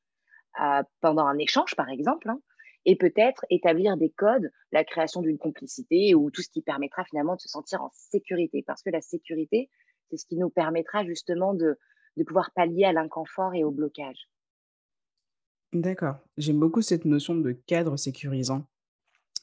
pendant 1.01 1.27
un 1.27 1.39
échange, 1.39 1.75
par 1.77 1.89
exemple, 1.89 2.29
hein, 2.29 2.41
et 2.85 2.97
peut-être 2.97 3.45
établir 3.51 3.97
des 3.97 4.11
codes, 4.11 4.51
la 4.73 4.85
création 4.85 5.23
d'une 5.23 5.39
complicité 5.39 6.15
ou 6.15 6.31
tout 6.31 6.43
ce 6.43 6.51
qui 6.51 6.63
permettra 6.63 7.05
finalement 7.05 7.37
de 7.37 7.41
se 7.41 7.49
sentir 7.49 7.83
en 7.83 7.91
sécurité. 7.93 8.63
Parce 8.67 8.83
que 8.83 8.91
la 8.91 9.01
sécurité, 9.01 9.71
c'est 10.15 10.23
ce 10.23 10.27
qui 10.27 10.37
nous 10.37 10.51
permettra 10.51 11.05
justement 11.05 11.55
de, 11.55 11.77
de 12.17 12.25
pouvoir 12.25 12.51
pallier 12.55 12.85
à 12.85 12.93
l'inconfort 12.93 13.55
et 13.55 13.65
au 13.65 13.71
blocage. 13.71 14.29
D'accord. 15.73 16.17
J'aime 16.37 16.61
beaucoup 16.61 16.83
cette 16.83 17.05
notion 17.05 17.35
de 17.35 17.53
cadre 17.53 17.97
sécurisant. 17.97 18.65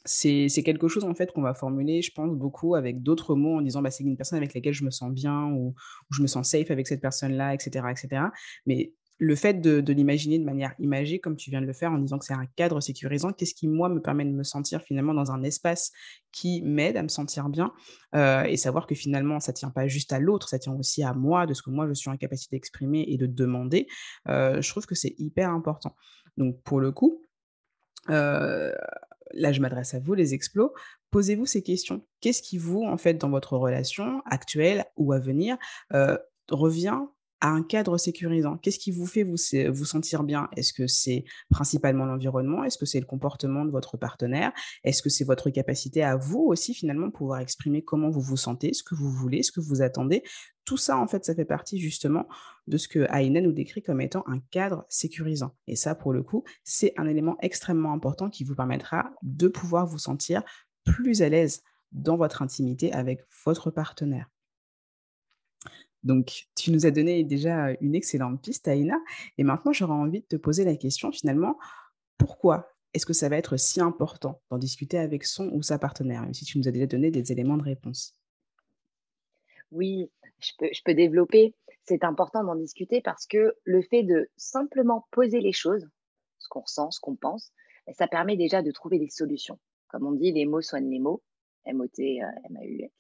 c'est 0.06 0.48
quelque 0.64 0.88
chose 0.88 1.04
en 1.04 1.14
fait 1.14 1.32
qu'on 1.34 1.42
va 1.42 1.54
formuler, 1.54 2.02
je 2.02 2.12
pense, 2.12 2.34
beaucoup 2.34 2.76
avec 2.76 3.04
d'autres 3.04 3.36
mots 3.36 3.58
en 3.58 3.62
disant 3.62 3.82
bah, 3.82 3.92
c'est 3.92 4.04
une 4.04 4.16
personne 4.16 4.38
avec 4.38 4.54
laquelle 4.54 4.74
je 4.74 4.86
me 4.86 4.92
sens 4.92 5.12
bien 5.12 5.48
ou, 5.48 5.70
ou 5.70 6.14
je 6.14 6.22
me 6.22 6.28
sens 6.28 6.50
safe 6.50 6.72
avec 6.72 6.88
cette 6.88 7.02
personne-là, 7.02 7.54
etc., 7.54 7.86
etc. 7.92 8.24
Mais 8.66 8.94
le 9.22 9.36
fait 9.36 9.62
de, 9.62 9.94
l'imaginer 9.94 10.40
de 10.40 10.44
manière 10.44 10.74
imagée, 10.80 11.20
comme 11.20 11.36
tu 11.36 11.52
viens 11.52 11.62
de 11.62 11.68
le 11.68 11.74
faire, 11.74 11.92
en 11.92 12.00
disant 12.00 12.18
que 12.18 12.26
c'est 12.26 12.34
un 12.34 12.48
cadre 12.56 12.82
sécurisant, 12.82 13.32
qu'est-ce 13.32 13.54
qui, 13.54 13.68
moi, 13.68 13.88
me 13.88 14.02
permet 14.02 14.26
de 14.26 14.32
me 14.32 14.42
sentir 14.42 14.82
finalement 14.82 15.14
dans 15.14 15.32
un 15.32 15.44
espace 15.44 15.92
qui 16.32 16.64
m'aide 16.64 16.98
à 16.98 17.04
me 17.04 17.08
sentir 17.08 17.48
bien 17.48 17.72
euh, 18.16 18.42
et 18.46 18.58
savoir 18.58 18.88
que 18.88 18.96
finalement, 18.96 19.40
ça 19.40 19.52
ne 19.52 19.58
tient 19.58 19.70
pas 19.70 19.88
juste 19.88 20.12
à 20.12 20.18
l'autre, 20.18 20.50
ça 20.50 20.58
tient 20.58 20.74
aussi 20.74 21.04
à 21.04 21.14
moi, 21.14 21.46
de 21.46 21.54
ce 21.54 21.62
que 21.62 21.70
moi, 21.70 21.88
je 21.88 21.94
suis 21.94 22.10
en 22.10 22.18
capacité 22.18 22.56
d'exprimer 22.56 23.06
et 23.10 23.18
de 23.18 23.28
demander. 23.28 23.86
Euh, 24.28 24.60
je 24.60 24.68
trouve 24.72 24.88
que 24.88 24.96
c'est 24.96 25.14
hyper 25.20 25.52
important. 25.52 25.96
Donc, 26.38 26.60
pour 26.64 26.80
le 26.80 26.92
coup, 26.92 27.22
euh, 28.10 28.74
là, 29.36 29.52
je 29.52 29.62
m'adresse 29.62 29.94
à 29.94 30.00
vous, 30.00 30.16
les 30.16 30.34
explos. 30.34 30.74
Posez-vous 31.12 31.46
ces 31.46 31.62
questions. 31.62 32.04
Qu'est-ce 32.22 32.42
qui 32.42 32.58
vous, 32.58 32.82
en 32.82 32.98
fait, 32.98 33.14
dans 33.14 33.30
votre 33.30 33.56
relation 33.56 34.24
actuelle 34.26 34.86
ou 34.96 35.14
à 35.14 35.20
venir, 35.20 35.58
revient 36.50 36.98
à 37.42 37.50
un 37.50 37.64
cadre 37.64 37.98
sécurisant. 37.98 38.58
Qu'est-ce 38.58 38.80
qui 38.80 38.92
vous 38.92 39.06
fait 39.06 39.24
vous, 39.24 39.36
vous 39.74 39.86
sentir 39.86 40.24
bien? 40.24 40.48
Est-ce 40.56 40.74
que 40.74 40.88
c'est 40.88 41.26
principalement 41.50 42.06
l'environnement? 42.06 42.64
Est-ce 42.64 42.78
que 42.78 42.86
c'est 42.86 43.00
le 43.00 43.06
comportement 43.06 43.66
de 43.66 43.72
votre 43.72 43.98
partenaire? 43.98 44.52
Est-ce 44.84 45.02
que 45.02 45.10
c'est 45.10 45.26
votre 45.26 45.50
capacité 45.50 46.04
à 46.04 46.16
vous 46.16 46.40
aussi 46.40 46.74
finalement 46.74 47.10
pouvoir 47.10 47.40
exprimer 47.40 47.84
comment 47.84 48.10
vous 48.10 48.22
vous 48.22 48.38
sentez, 48.38 48.74
ce 48.74 48.84
que 48.84 48.96
vous 48.96 49.10
voulez, 49.10 49.44
ce 49.44 49.52
que 49.52 49.60
vous 49.60 49.82
attendez? 49.82 50.24
Tout 50.64 50.78
ça, 50.78 50.98
en 50.98 51.08
fait, 51.08 51.26
ça 51.26 51.34
fait 51.34 51.46
partie 51.46 51.80
justement 51.80 52.28
de 52.68 52.78
ce 52.78 52.88
que 52.88 53.08
Aïna 53.10 53.42
nous 53.42 53.52
décrit 53.52 53.82
comme 53.82 54.00
étant 54.00 54.24
un 54.28 54.40
cadre 54.52 54.86
sécurisant. 54.88 55.56
Et 55.68 55.76
ça, 55.76 55.96
pour 55.96 56.14
le 56.14 56.22
coup, 56.22 56.44
c'est 56.64 56.94
un 56.98 57.08
élément 57.08 57.38
extrêmement 57.42 57.94
important 57.94 58.30
qui 58.30 58.44
vous 58.44 58.56
permettra 58.56 59.12
de 59.24 59.48
pouvoir 59.48 59.88
vous 59.88 59.98
sentir 59.98 60.44
plus 60.84 61.24
à 61.24 61.30
l'aise 61.30 61.64
dans 61.92 62.18
votre 62.18 62.42
intimité 62.42 62.94
avec 62.94 63.22
votre 63.46 63.72
partenaire. 63.72 64.30
Donc, 66.04 66.48
tu 66.56 66.72
nous 66.72 66.86
as 66.86 66.92
donné 66.92 67.24
déjà 67.24 67.72
une 67.80 67.96
excellente 67.96 68.42
piste, 68.42 68.68
Aïna. 68.68 68.98
Et 69.38 69.44
maintenant, 69.44 69.72
j'aurais 69.72 69.94
envie 69.94 70.22
de 70.22 70.26
te 70.26 70.36
poser 70.36 70.66
la 70.66 70.76
question 70.76 71.12
finalement, 71.12 71.58
pourquoi 72.18 72.72
est-ce 72.94 73.06
que 73.06 73.14
ça 73.14 73.30
va 73.30 73.38
être 73.38 73.58
si 73.58 73.80
important 73.80 74.42
d'en 74.50 74.58
discuter 74.58 74.98
avec 74.98 75.24
son 75.24 75.50
ou 75.50 75.62
sa 75.62 75.80
partenaire, 75.80 76.22
même 76.22 76.34
si 76.34 76.46
tu 76.46 76.58
nous 76.58 76.68
as 76.68 76.72
déjà 76.72 76.88
donné 76.88 77.12
des 77.12 77.32
éléments 77.32 77.58
de 77.58 77.64
réponse? 77.64 78.14
Oui, 79.72 80.12
je 80.40 80.82
peux, 80.84 80.94
développer. 80.94 81.56
C'est 81.84 82.04
important 82.04 82.44
d'en 82.44 82.56
discuter 82.56 83.02
parce 83.02 83.26
que 83.26 83.56
le 83.64 83.82
fait 83.82 84.04
de 84.04 84.30
simplement 84.36 85.08
poser 85.12 85.40
les 85.40 85.54
choses, 85.54 85.88
ce 86.40 86.50
qu'on 86.50 86.62
ressent, 86.62 86.92
ce 86.92 87.00
qu'on 87.00 87.16
pense, 87.16 87.54
ça 87.94 88.08
permet 88.08 88.36
déjà 88.36 88.62
de 88.62 88.72
trouver 88.72 89.00
des 89.00 89.10
solutions. 89.10 89.60
Comme 89.88 90.06
on 90.06 90.12
dit, 90.12 90.32
les 90.32 90.46
mots 90.46 90.62
soignent 90.62 90.90
les 90.90 91.00
mots, 91.00 91.22
M-O-T, 91.66 92.18
M-A-U-X. 92.50 92.94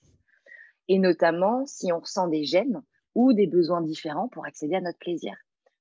Et 0.88 1.00
notamment, 1.00 1.66
si 1.66 1.92
on 1.92 2.00
ressent 2.00 2.28
des 2.28 2.44
gènes, 2.44 2.82
ou 3.16 3.34
des 3.34 3.48
besoins 3.48 3.82
différents 3.82 4.28
pour 4.30 4.46
accéder 4.46 4.76
à 4.76 4.82
notre 4.82 5.00
plaisir. 5.00 5.36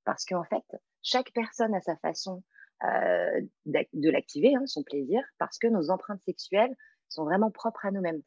Parce 0.05 0.25
qu'en 0.25 0.45
fait, 0.45 0.65
chaque 1.03 1.33
personne 1.33 1.75
a 1.75 1.81
sa 1.81 1.97
façon 1.97 2.43
euh, 2.85 3.41
de 3.67 4.11
l'activer, 4.11 4.55
hein, 4.55 4.67
son 4.67 4.83
plaisir, 4.83 5.23
parce 5.39 5.59
que 5.59 5.67
nos 5.67 5.91
empreintes 5.91 6.23
sexuelles 6.23 6.75
sont 7.09 7.25
vraiment 7.25 7.51
propres 7.51 7.85
à 7.85 7.91
nous-mêmes. 7.91 8.23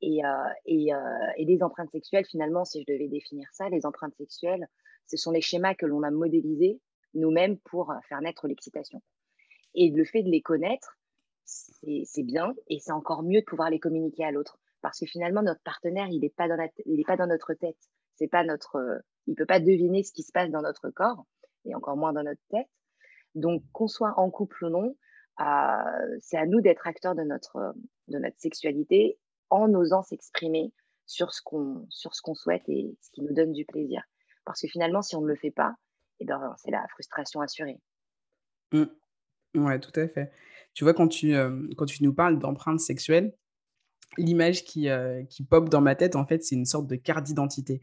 Et, 0.00 0.24
euh, 0.24 0.28
et, 0.66 0.94
euh, 0.94 0.98
et, 1.36 1.44
les 1.44 1.62
empreintes 1.62 1.90
sexuelles, 1.90 2.26
finalement, 2.26 2.64
si 2.64 2.82
je 2.82 2.92
devais 2.92 3.08
définir 3.08 3.48
ça, 3.52 3.68
les 3.68 3.86
empreintes 3.86 4.14
sexuelles, 4.16 4.68
ce 5.06 5.16
sont 5.16 5.30
les 5.30 5.40
schémas 5.40 5.74
que 5.74 5.86
l'on 5.86 6.02
a 6.02 6.10
modélisés 6.10 6.80
nous-mêmes 7.14 7.58
pour 7.58 7.92
faire 8.08 8.20
naître 8.20 8.46
l'excitation. 8.46 9.02
Et 9.74 9.90
le 9.90 10.04
fait 10.04 10.22
de 10.22 10.30
les 10.30 10.42
connaître, 10.42 10.98
c'est 11.44 12.22
bien, 12.22 12.54
et 12.68 12.78
c'est 12.78 12.92
encore 12.92 13.22
mieux 13.22 13.40
de 13.40 13.44
pouvoir 13.44 13.70
les 13.70 13.78
communiquer 13.78 14.24
à 14.24 14.30
l'autre. 14.30 14.58
Parce 14.82 15.00
que 15.00 15.06
finalement, 15.06 15.42
notre 15.42 15.62
partenaire, 15.62 16.08
il 16.10 16.20
n'est 16.20 16.30
pas, 16.30 16.48
pas 16.48 17.16
dans 17.16 17.26
notre 17.26 17.54
tête 17.54 17.78
c'est 18.16 18.28
pas 18.28 18.44
notre, 18.44 18.76
euh, 18.76 18.98
il 19.26 19.34
peut 19.34 19.46
pas 19.46 19.60
deviner 19.60 20.02
ce 20.02 20.12
qui 20.12 20.22
se 20.22 20.32
passe 20.32 20.50
dans 20.50 20.62
notre 20.62 20.90
corps 20.90 21.24
et 21.64 21.74
encore 21.74 21.96
moins 21.96 22.12
dans 22.12 22.22
notre 22.22 22.42
tête. 22.50 22.68
Donc 23.34 23.62
qu'on 23.72 23.88
soit 23.88 24.14
en 24.18 24.30
couple 24.30 24.66
ou 24.66 24.68
non, 24.70 24.96
euh, 25.40 26.18
c'est 26.20 26.36
à 26.36 26.46
nous 26.46 26.60
d'être 26.60 26.86
acteurs 26.86 27.14
de 27.14 27.22
notre 27.22 27.74
de 28.08 28.18
notre 28.18 28.38
sexualité 28.38 29.18
en 29.50 29.72
osant 29.74 30.02
s'exprimer 30.02 30.72
sur 31.06 31.32
ce 31.32 31.42
qu'on 31.42 31.86
sur 31.90 32.14
ce 32.14 32.22
qu'on 32.22 32.34
souhaite 32.34 32.62
et 32.68 32.96
ce 33.00 33.10
qui 33.10 33.22
nous 33.22 33.34
donne 33.34 33.52
du 33.52 33.64
plaisir. 33.64 34.02
Parce 34.44 34.60
que 34.60 34.68
finalement, 34.68 35.02
si 35.02 35.16
on 35.16 35.22
ne 35.22 35.28
le 35.28 35.36
fait 35.36 35.50
pas, 35.50 35.74
eh 36.20 36.24
ben, 36.24 36.54
c'est 36.58 36.70
la 36.70 36.86
frustration 36.88 37.40
assurée. 37.40 37.80
Mmh. 38.72 38.84
Ouais, 39.56 39.78
tout 39.80 39.98
à 39.98 40.08
fait. 40.08 40.32
Tu 40.74 40.84
vois, 40.84 40.94
quand 40.94 41.08
tu, 41.08 41.34
euh, 41.34 41.68
quand 41.76 41.86
tu 41.86 42.02
nous 42.02 42.12
parles 42.12 42.38
d'empreintes 42.38 42.80
sexuelles, 42.80 43.32
l'image 44.18 44.64
qui, 44.64 44.88
euh, 44.88 45.22
qui 45.24 45.44
pop 45.44 45.68
dans 45.68 45.80
ma 45.80 45.94
tête, 45.94 46.16
en 46.16 46.26
fait, 46.26 46.44
c'est 46.44 46.54
une 46.54 46.66
sorte 46.66 46.86
de 46.86 46.96
carte 46.96 47.24
d'identité. 47.24 47.80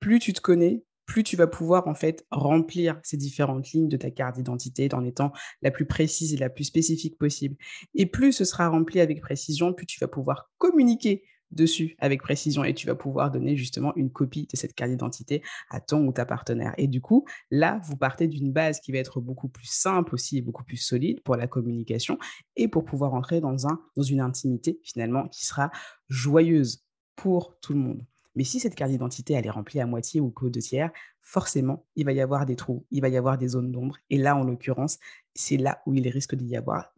Plus 0.00 0.18
tu 0.18 0.32
te 0.32 0.40
connais, 0.40 0.84
plus 1.06 1.22
tu 1.22 1.36
vas 1.36 1.46
pouvoir 1.46 1.86
en 1.86 1.94
fait 1.94 2.26
remplir 2.30 2.98
ces 3.02 3.16
différentes 3.16 3.70
lignes 3.72 3.88
de 3.88 3.96
ta 3.96 4.10
carte 4.10 4.36
d'identité 4.36 4.88
en 4.94 5.04
étant 5.04 5.32
la 5.62 5.70
plus 5.70 5.86
précise 5.86 6.32
et 6.34 6.36
la 6.36 6.48
plus 6.48 6.64
spécifique 6.64 7.18
possible. 7.18 7.56
Et 7.94 8.06
plus 8.06 8.32
ce 8.32 8.44
sera 8.44 8.68
rempli 8.68 9.00
avec 9.00 9.20
précision, 9.20 9.72
plus 9.72 9.86
tu 9.86 10.00
vas 10.00 10.08
pouvoir 10.08 10.50
communiquer 10.58 11.24
dessus 11.54 11.96
avec 11.98 12.22
précision 12.22 12.64
et 12.64 12.74
tu 12.74 12.86
vas 12.86 12.94
pouvoir 12.94 13.30
donner 13.30 13.56
justement 13.56 13.94
une 13.96 14.10
copie 14.10 14.46
de 14.50 14.56
cette 14.56 14.74
carte 14.74 14.90
d'identité 14.90 15.42
à 15.70 15.80
ton 15.80 16.06
ou 16.06 16.12
ta 16.12 16.26
partenaire. 16.26 16.74
Et 16.78 16.86
du 16.86 17.00
coup, 17.00 17.24
là, 17.50 17.80
vous 17.84 17.96
partez 17.96 18.28
d'une 18.28 18.52
base 18.52 18.80
qui 18.80 18.92
va 18.92 18.98
être 18.98 19.20
beaucoup 19.20 19.48
plus 19.48 19.68
simple 19.68 20.14
aussi 20.14 20.38
et 20.38 20.42
beaucoup 20.42 20.64
plus 20.64 20.76
solide 20.76 21.22
pour 21.22 21.36
la 21.36 21.46
communication 21.46 22.18
et 22.56 22.68
pour 22.68 22.84
pouvoir 22.84 23.14
entrer 23.14 23.40
dans, 23.40 23.66
un, 23.66 23.80
dans 23.96 24.02
une 24.02 24.20
intimité 24.20 24.80
finalement 24.82 25.28
qui 25.28 25.46
sera 25.46 25.70
joyeuse 26.08 26.84
pour 27.16 27.58
tout 27.60 27.72
le 27.72 27.78
monde. 27.78 28.04
Mais 28.36 28.44
si 28.44 28.58
cette 28.58 28.74
carte 28.74 28.90
d'identité, 28.90 29.34
elle 29.34 29.46
est 29.46 29.50
remplie 29.50 29.80
à 29.80 29.86
moitié 29.86 30.20
ou 30.20 30.30
qu'au 30.30 30.50
deux 30.50 30.60
tiers, 30.60 30.90
forcément, 31.22 31.86
il 31.94 32.04
va 32.04 32.12
y 32.12 32.20
avoir 32.20 32.46
des 32.46 32.56
trous, 32.56 32.84
il 32.90 33.00
va 33.00 33.08
y 33.08 33.16
avoir 33.16 33.38
des 33.38 33.48
zones 33.48 33.70
d'ombre. 33.70 33.96
Et 34.10 34.18
là, 34.18 34.36
en 34.36 34.42
l'occurrence, 34.42 34.98
c'est 35.34 35.56
là 35.56 35.80
où 35.86 35.94
il 35.94 36.08
risque 36.08 36.34
d'y 36.34 36.56
avoir 36.56 36.92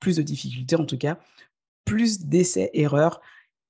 plus 0.00 0.16
de 0.16 0.22
difficultés, 0.22 0.76
en 0.76 0.84
tout 0.84 0.98
cas, 0.98 1.18
plus 1.84 2.20
d'essais, 2.26 2.70
erreurs 2.74 3.20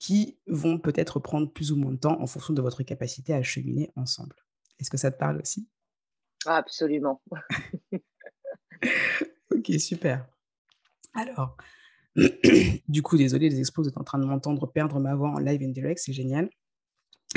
qui 0.02 0.36
vont 0.48 0.78
peut-être 0.80 1.20
prendre 1.20 1.48
plus 1.52 1.70
ou 1.70 1.76
moins 1.76 1.92
de 1.92 1.96
temps 1.96 2.20
en 2.20 2.26
fonction 2.26 2.52
de 2.52 2.60
votre 2.60 2.82
capacité 2.82 3.34
à 3.34 3.42
cheminer 3.44 3.92
ensemble. 3.94 4.34
Est-ce 4.80 4.90
que 4.90 4.96
ça 4.96 5.12
te 5.12 5.16
parle 5.16 5.40
aussi? 5.40 5.68
Absolument. 6.44 7.22
ok, 9.54 9.70
super. 9.78 10.26
Alors, 11.14 11.56
du 12.88 13.02
coup, 13.02 13.16
désolé, 13.16 13.48
les 13.48 13.60
expos, 13.60 13.84
vous 13.84 13.90
êtes 13.90 13.96
en 13.96 14.02
train 14.02 14.18
de 14.18 14.24
m'entendre 14.24 14.66
perdre 14.66 14.98
ma 14.98 15.14
voix 15.14 15.30
en 15.30 15.38
live 15.38 15.62
in 15.62 15.68
direct, 15.68 16.00
c'est 16.04 16.12
génial. 16.12 16.50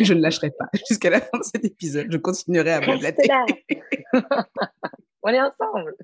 je 0.00 0.14
ne 0.14 0.20
lâcherai 0.20 0.52
pas 0.52 0.70
jusqu'à 0.88 1.10
la 1.10 1.20
fin 1.20 1.38
de 1.38 1.44
cet 1.44 1.64
épisode. 1.64 2.06
Je 2.08 2.18
continuerai 2.18 2.70
à 2.70 2.78
vous 2.78 2.92
On 5.24 5.28
est 5.28 5.40
ensemble. 5.40 5.96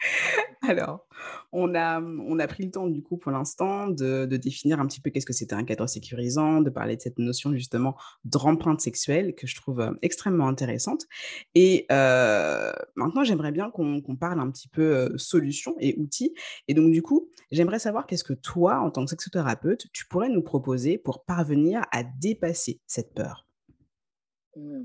Alors, 0.62 1.06
on 1.52 1.74
a, 1.74 2.00
on 2.00 2.38
a 2.38 2.46
pris 2.46 2.64
le 2.64 2.70
temps, 2.70 2.86
du 2.86 3.02
coup, 3.02 3.16
pour 3.16 3.32
l'instant, 3.32 3.88
de, 3.88 4.24
définir 4.26 4.80
un 4.80 4.86
petit 4.86 5.00
peu 5.00 5.10
qu'est-ce 5.10 5.26
que 5.26 5.32
c'était 5.32 5.54
un 5.54 5.64
cadre 5.64 5.86
sécurisant, 5.86 6.60
de 6.60 6.70
parler 6.70 6.96
de 6.96 7.00
cette 7.00 7.18
notion, 7.18 7.52
justement, 7.52 7.96
d'empreinte 8.24 8.80
sexuelle 8.80 9.34
que 9.34 9.46
je 9.46 9.56
trouve 9.56 9.80
euh, 9.80 9.92
extrêmement 10.02 10.48
intéressante. 10.48 11.06
Et 11.54 11.86
euh, 11.90 12.72
maintenant, 12.94 13.24
j'aimerais 13.24 13.52
bien 13.52 13.70
qu'on 13.70 14.16
parle 14.18 14.40
un 14.40 14.50
petit 14.50 14.68
peu 14.68 14.82
euh, 14.82 15.18
solutions 15.18 15.74
et 15.80 15.94
outils. 15.98 16.34
Et 16.68 16.74
donc, 16.74 16.90
du 16.92 17.02
coup, 17.02 17.30
j'aimerais 17.50 17.78
savoir 17.78 18.06
qu'est-ce 18.06 18.24
que 18.24 18.34
toi, 18.34 18.80
en 18.80 18.90
tant 18.90 19.04
que 19.04 19.10
sexothérapeute, 19.10 19.86
tu 19.92 20.06
pourrais 20.06 20.28
nous 20.28 20.42
proposer 20.42 20.98
pour 20.98 21.24
parvenir 21.24 21.82
à 21.92 22.02
dépasser 22.02 22.80
cette 22.86 23.14
peur? 23.14 23.46
Mmh. 24.56 24.84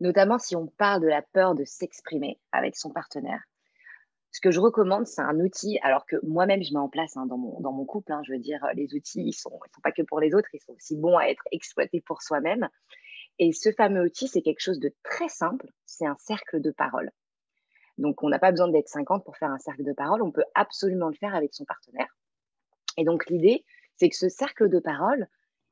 Notamment 0.00 0.38
si 0.38 0.56
on 0.56 0.66
parle 0.66 1.02
de 1.02 1.08
la 1.08 1.20
peur 1.20 1.54
de 1.54 1.64
s'exprimer 1.64 2.40
avec 2.52 2.74
son 2.74 2.90
partenaire 2.90 3.42
ce 4.32 4.40
que 4.40 4.50
je 4.50 4.60
recommande, 4.60 5.06
c'est 5.06 5.22
un 5.22 5.40
outil, 5.40 5.78
alors 5.82 6.06
que 6.06 6.16
moi-même, 6.24 6.62
je 6.62 6.72
mets 6.72 6.78
en 6.78 6.88
place 6.88 7.16
hein, 7.16 7.26
dans, 7.26 7.36
mon, 7.36 7.60
dans 7.60 7.72
mon 7.72 7.84
couple. 7.84 8.12
Hein, 8.12 8.22
je 8.24 8.32
veux 8.32 8.38
dire, 8.38 8.64
les 8.74 8.94
outils, 8.94 9.22
ils 9.22 9.26
ne 9.26 9.32
sont, 9.32 9.58
ils 9.66 9.74
sont 9.74 9.80
pas 9.82 9.92
que 9.92 10.02
pour 10.02 10.20
les 10.20 10.34
autres, 10.34 10.48
ils 10.52 10.60
sont 10.60 10.72
aussi 10.72 10.96
bons 10.96 11.16
à 11.16 11.24
être 11.24 11.42
exploités 11.50 12.00
pour 12.00 12.22
soi-même. 12.22 12.68
Et 13.38 13.52
ce 13.52 13.72
fameux 13.72 14.02
outil, 14.02 14.28
c'est 14.28 14.42
quelque 14.42 14.60
chose 14.60 14.78
de 14.78 14.94
très 15.02 15.28
simple, 15.28 15.66
c'est 15.84 16.06
un 16.06 16.16
cercle 16.18 16.60
de 16.60 16.70
parole. 16.70 17.10
Donc, 17.98 18.22
on 18.22 18.28
n'a 18.28 18.38
pas 18.38 18.50
besoin 18.50 18.68
d'être 18.68 18.88
50 18.88 19.24
pour 19.24 19.36
faire 19.36 19.50
un 19.50 19.58
cercle 19.58 19.82
de 19.82 19.92
parole, 19.92 20.22
on 20.22 20.30
peut 20.30 20.44
absolument 20.54 21.08
le 21.08 21.14
faire 21.14 21.34
avec 21.34 21.52
son 21.54 21.64
partenaire. 21.64 22.16
Et 22.96 23.04
donc, 23.04 23.28
l'idée, 23.28 23.64
c'est 23.96 24.08
que 24.08 24.16
ce 24.16 24.28
cercle 24.28 24.68
de 24.68 24.78
parole, 24.78 25.26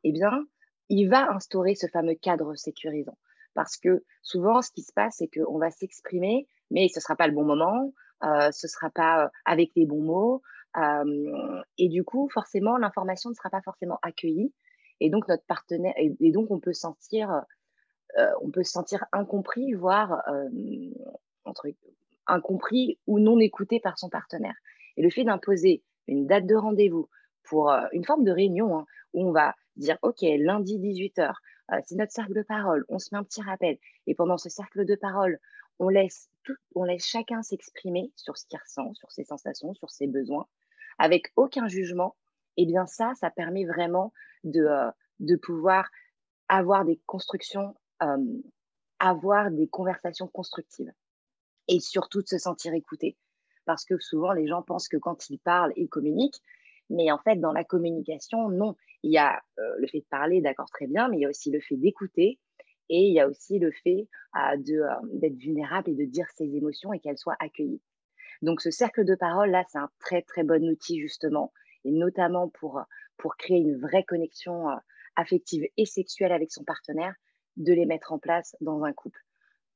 eh 0.05 0.13
bien, 0.13 0.47
il 0.89 1.09
va 1.09 1.31
instaurer 1.33 1.75
ce 1.75 1.87
fameux 1.87 2.15
cadre 2.15 2.55
sécurisant. 2.55 3.19
Parce 3.55 3.77
que 3.77 4.05
souvent, 4.23 4.63
ce 4.63 4.71
qui 4.71 4.83
se 4.83 4.93
passe, 4.93 5.17
c'est 5.19 5.29
qu'on 5.29 5.59
va 5.59 5.71
s'exprimer, 5.71 6.47
mais 6.71 6.89
ce 6.89 6.99
ne 6.99 7.03
sera 7.03 7.17
pas 7.17 7.27
le 7.27 7.35
bon 7.35 7.45
moment, 7.45 7.85
euh, 7.85 7.91
ce 8.23 8.67
ne 8.67 8.69
sera 8.69 8.91
pas 8.91 9.25
euh, 9.25 9.29
avec 9.45 9.71
les 9.77 9.87
bons 9.87 10.03
mots. 10.03 10.43
Euh, 10.77 11.63
et 11.79 11.89
du 11.89 12.05
coup, 12.05 12.29
forcément, 12.33 12.77
l'information 12.77 13.31
ne 13.31 13.35
sera 13.35 13.51
pas 13.51 13.63
forcément 13.63 13.99
accueillie. 14.03 14.53
Et 15.01 15.11
donc, 15.11 15.29
notre 15.29 15.45
partenaire, 15.45 15.95
et, 15.97 16.33
donc, 16.33 16.51
on 16.51 16.59
peut 16.59 16.73
sentir, 16.73 17.45
on 18.43 18.51
peut 18.51 18.65
se 18.65 18.73
sentir 18.73 19.05
incompris, 19.13 19.73
voire 19.75 20.21
incompris 22.27 22.99
ou 23.07 23.21
non 23.21 23.39
écouté 23.39 23.79
par 23.79 23.97
son 23.97 24.09
partenaire. 24.09 24.57
Et 24.97 25.03
le 25.03 25.11
fait 25.11 25.23
d'imposer 25.23 25.85
une 26.09 26.27
date 26.27 26.47
de 26.47 26.57
rendez-vous 26.57 27.09
pour 27.45 27.71
une 27.93 28.05
forme 28.05 28.25
de 28.25 28.33
réunion 28.33 28.77
hein, 28.77 28.87
où 29.15 29.25
on 29.25 29.31
va 29.31 29.55
dire, 29.77 29.99
OK, 30.03 30.23
lundi 30.23 30.79
18h, 30.81 31.33
c'est 31.85 31.95
notre 31.95 32.13
cercle 32.13 32.35
de 32.35 32.43
parole, 32.43 32.85
on 32.89 32.99
se 32.99 33.11
met 33.13 33.19
un 33.19 33.25
petit 33.25 33.43
rappel. 33.43 33.79
Et 34.09 34.17
pendant 34.17 34.37
ce 34.37 34.49
cercle 34.49 34.85
de 34.85 34.97
parole, 34.97 35.39
on 35.79 35.89
laisse, 35.89 36.29
on 36.75 36.85
laisse 36.85 37.07
chacun 37.07 37.43
s'exprimer 37.43 38.13
sur 38.17 38.37
ce 38.37 38.47
qu'il 38.47 38.59
ressent, 38.59 38.95
sur 38.95 39.11
ses 39.11 39.25
sensations, 39.25 39.75
sur 39.75 39.91
ses 39.91 40.07
besoins, 40.07 40.47
avec 40.99 41.33
aucun 41.37 41.69
jugement. 41.69 42.17
Et 42.57 42.67
bien 42.67 42.87
ça, 42.87 43.13
ça 43.21 43.31
permet 43.31 43.65
vraiment 43.65 44.13
de, 44.45 44.67
de 45.21 45.37
pouvoir 45.37 45.89
avoir 46.49 46.85
des 46.85 47.01
constructions, 47.07 47.75
avoir 48.99 49.51
des 49.51 49.69
conversations 49.69 50.27
constructives 50.27 50.93
et 51.69 51.81
surtout 51.81 52.23
de 52.23 52.29
se 52.29 52.39
sentir 52.39 52.75
écouté. 52.75 53.17
Parce 53.65 53.85
que 53.85 53.99
souvent, 53.99 54.33
les 54.33 54.49
gens 54.49 54.63
pensent 54.63 54.89
que 54.89 54.97
quand 54.97 55.29
ils 55.29 55.39
parlent, 55.39 55.73
ils 55.77 55.89
communiquent. 55.89 56.43
Mais 56.91 57.13
en 57.13 57.19
fait, 57.19 57.37
dans 57.37 57.53
la 57.53 57.65
communication, 57.65 58.49
non. 58.49 58.77
Il 59.03 59.13
y 59.13 59.19
a 59.19 59.41
le 59.57 59.87
fait 59.87 60.01
de 60.01 60.07
parler, 60.11 60.41
d'accord, 60.41 60.71
très 60.71 60.87
bien, 60.87 61.09
mais 61.09 61.19
il 61.19 61.21
y 61.21 61.27
a 61.27 61.29
aussi 61.29 61.51
le 61.51 61.61
fait 61.61 61.77
d'écouter 61.77 62.41
et 62.89 63.01
il 63.01 63.13
y 63.13 63.21
a 63.21 63.29
aussi 63.29 63.59
le 63.59 63.71
fait 63.71 64.09
d'être 64.35 65.37
vulnérable 65.37 65.91
et 65.91 65.95
de 65.95 66.05
dire 66.05 66.27
ses 66.37 66.55
émotions 66.57 66.93
et 66.93 67.01
qu'elles 67.01 67.19
soient 67.19 67.37
accueillies. 67.41 67.83
Donc, 68.43 68.61
ce 68.61 68.71
cercle 68.71 69.05
de 69.05 69.15
parole, 69.15 69.51
là, 69.51 69.65
c'est 69.69 69.79
un 69.79 69.91
très, 69.99 70.23
très 70.23 70.45
bon 70.45 70.63
outil, 70.69 71.01
justement, 71.01 71.53
et 71.85 71.91
notamment 71.91 72.49
pour, 72.49 72.85
créer 73.39 73.59
une 73.59 73.77
vraie 73.77 74.05
connexion 74.05 74.67
affective 75.17 75.67
et 75.77 75.85
sexuelle 75.85 76.33
avec 76.33 76.53
son 76.53 76.63
partenaire, 76.63 77.15
de 77.57 77.73
les 77.73 77.87
mettre 77.87 78.13
en 78.13 78.21
place 78.21 78.55
dans 78.61 78.85
un 78.85 78.93
couple 78.93 79.21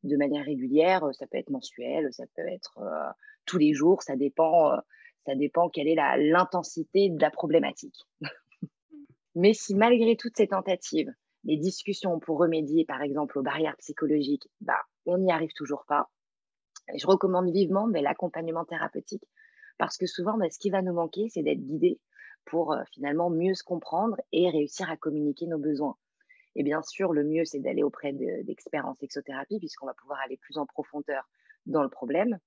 de 0.04 0.16
manière 0.16 0.44
régulière. 0.44 1.02
Ça 1.12 1.26
peut 1.26 1.38
être 1.38 1.50
mensuel, 1.50 2.08
ça 2.12 2.24
peut 2.36 2.46
être 2.46 2.80
tous 3.44 3.58
les 3.58 3.72
jours, 3.72 4.02
ça 4.02 4.14
dépend, 4.14 4.70
ça 5.26 5.34
dépend 5.34 5.68
quelle 5.68 5.88
est 5.88 5.96
l'intensité 5.96 7.10
de 7.10 7.20
la 7.20 7.30
problématique. 7.30 8.06
Mais 9.34 9.54
si 9.54 9.74
malgré 9.74 10.16
toutes 10.16 10.36
ces 10.36 10.48
tentatives, 10.48 11.12
les 11.44 11.56
discussions 11.56 12.18
pour 12.20 12.38
remédier 12.38 12.84
par 12.84 13.02
exemple 13.02 13.38
aux 13.38 13.42
barrières 13.42 13.76
psychologiques, 13.78 14.48
bah, 14.60 14.80
on 15.06 15.18
n'y 15.18 15.32
arrive 15.32 15.52
toujours 15.54 15.84
pas, 15.86 16.10
je 16.94 17.06
recommande 17.06 17.50
vivement 17.52 17.86
l'accompagnement 17.86 18.64
thérapeutique 18.64 19.24
parce 19.78 19.96
que 19.96 20.06
souvent, 20.06 20.36
bah, 20.36 20.50
ce 20.50 20.58
qui 20.58 20.70
va 20.70 20.82
nous 20.82 20.92
manquer, 20.92 21.28
c'est 21.28 21.42
d'être 21.42 21.64
guidé 21.64 22.00
pour 22.44 22.76
finalement 22.92 23.30
mieux 23.30 23.54
se 23.54 23.62
comprendre 23.62 24.16
et 24.32 24.50
réussir 24.50 24.90
à 24.90 24.96
communiquer 24.96 25.46
nos 25.46 25.58
besoins. 25.58 25.96
Et 26.54 26.62
bien 26.62 26.82
sûr, 26.82 27.12
le 27.12 27.24
mieux, 27.24 27.44
c'est 27.44 27.60
d'aller 27.60 27.82
auprès 27.82 28.12
d'experts 28.12 28.86
en 28.86 28.94
sexothérapie, 28.94 29.58
puisqu'on 29.58 29.86
va 29.86 29.94
pouvoir 29.94 30.20
aller 30.24 30.36
plus 30.36 30.58
en 30.58 30.66
profondeur 30.66 31.28
dans 31.66 31.82
le 31.82 31.88
problème. 31.88 32.38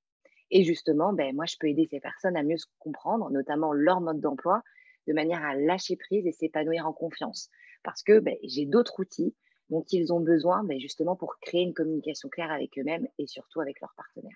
Et 0.51 0.63
justement, 0.63 1.11
ben, 1.13 1.33
moi, 1.35 1.45
je 1.45 1.55
peux 1.59 1.67
aider 1.67 1.87
ces 1.89 1.99
personnes 1.99 2.37
à 2.37 2.43
mieux 2.43 2.57
se 2.57 2.67
comprendre, 2.77 3.31
notamment 3.31 3.73
leur 3.73 4.01
mode 4.01 4.19
d'emploi, 4.19 4.61
de 5.07 5.13
manière 5.13 5.43
à 5.43 5.55
lâcher 5.55 5.95
prise 5.95 6.27
et 6.27 6.31
s'épanouir 6.31 6.85
en 6.85 6.93
confiance. 6.93 7.49
Parce 7.85 8.03
que 8.03 8.19
ben, 8.19 8.35
j'ai 8.43 8.65
d'autres 8.65 8.99
outils 8.99 9.35
dont 9.69 9.85
ils 9.91 10.11
ont 10.13 10.19
besoin 10.19 10.65
ben, 10.65 10.79
justement 10.79 11.15
pour 11.15 11.39
créer 11.39 11.61
une 11.63 11.73
communication 11.73 12.29
claire 12.29 12.51
avec 12.51 12.77
eux-mêmes 12.77 13.07
et 13.19 13.27
surtout 13.27 13.61
avec 13.61 13.79
leurs 13.81 13.93
partenaires. 13.95 14.35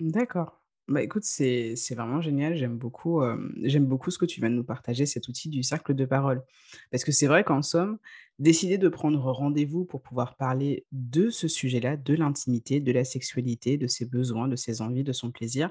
D'accord. 0.00 0.62
Bah, 0.86 1.02
écoute, 1.02 1.24
c'est 1.24 1.74
vraiment 1.94 2.20
génial. 2.22 2.56
J'aime 2.56 2.78
beaucoup, 2.78 3.20
j'aime 3.62 3.84
beaucoup 3.84 4.10
ce 4.10 4.16
que 4.18 4.24
tu 4.24 4.40
viens 4.40 4.48
de 4.48 4.54
nous 4.54 4.64
partager, 4.64 5.04
cet 5.04 5.28
outil 5.28 5.50
du 5.50 5.62
cercle 5.62 5.92
de 5.94 6.04
parole. 6.06 6.42
Parce 6.90 7.04
que 7.04 7.12
c'est 7.12 7.26
vrai 7.26 7.44
qu'en 7.44 7.60
somme, 7.60 7.98
décider 8.38 8.78
de 8.78 8.88
prendre 8.88 9.20
rendez-vous 9.30 9.84
pour 9.84 10.00
pouvoir 10.02 10.36
parler 10.36 10.86
de 10.92 11.28
ce 11.28 11.46
sujet-là, 11.46 11.96
de 11.98 12.14
l'intimité, 12.14 12.80
de 12.80 12.92
la 12.92 13.04
sexualité, 13.04 13.76
de 13.76 13.86
ses 13.86 14.06
besoins, 14.06 14.48
de 14.48 14.56
ses 14.56 14.80
envies, 14.80 15.04
de 15.04 15.12
son 15.12 15.30
plaisir, 15.30 15.70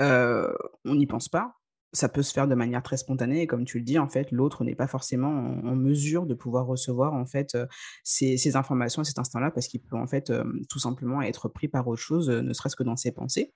heu, 0.00 0.54
on 0.86 0.94
n'y 0.94 1.06
pense 1.06 1.28
pas. 1.28 1.56
Ça 1.94 2.08
peut 2.10 2.22
se 2.22 2.32
faire 2.32 2.48
de 2.48 2.54
manière 2.56 2.82
très 2.82 2.96
spontanée 2.98 3.42
et 3.42 3.46
comme 3.46 3.64
tu 3.64 3.78
le 3.78 3.84
dis, 3.84 3.98
en 4.00 4.08
fait, 4.08 4.32
l'autre 4.32 4.64
n'est 4.64 4.74
pas 4.74 4.88
forcément 4.88 5.28
en 5.30 5.76
mesure 5.76 6.26
de 6.26 6.34
pouvoir 6.34 6.66
recevoir, 6.66 7.14
en 7.14 7.24
fait, 7.24 7.54
heu, 7.54 7.68
ces 8.02 8.56
informations 8.56 9.02
à 9.02 9.04
cet 9.04 9.18
instant-là 9.20 9.50
parce 9.52 9.68
qu'il 9.68 9.80
peut, 9.80 9.96
en 9.96 10.06
fait, 10.08 10.30
hem, 10.30 10.60
tout 10.68 10.80
simplement 10.80 11.22
être 11.22 11.48
pris 11.48 11.68
par 11.68 11.88
autre 11.88 12.02
chose, 12.02 12.30
heu, 12.30 12.40
ne 12.42 12.52
serait-ce 12.52 12.76
que 12.76 12.82
dans 12.82 12.96
ses 12.96 13.12
pensées. 13.12 13.54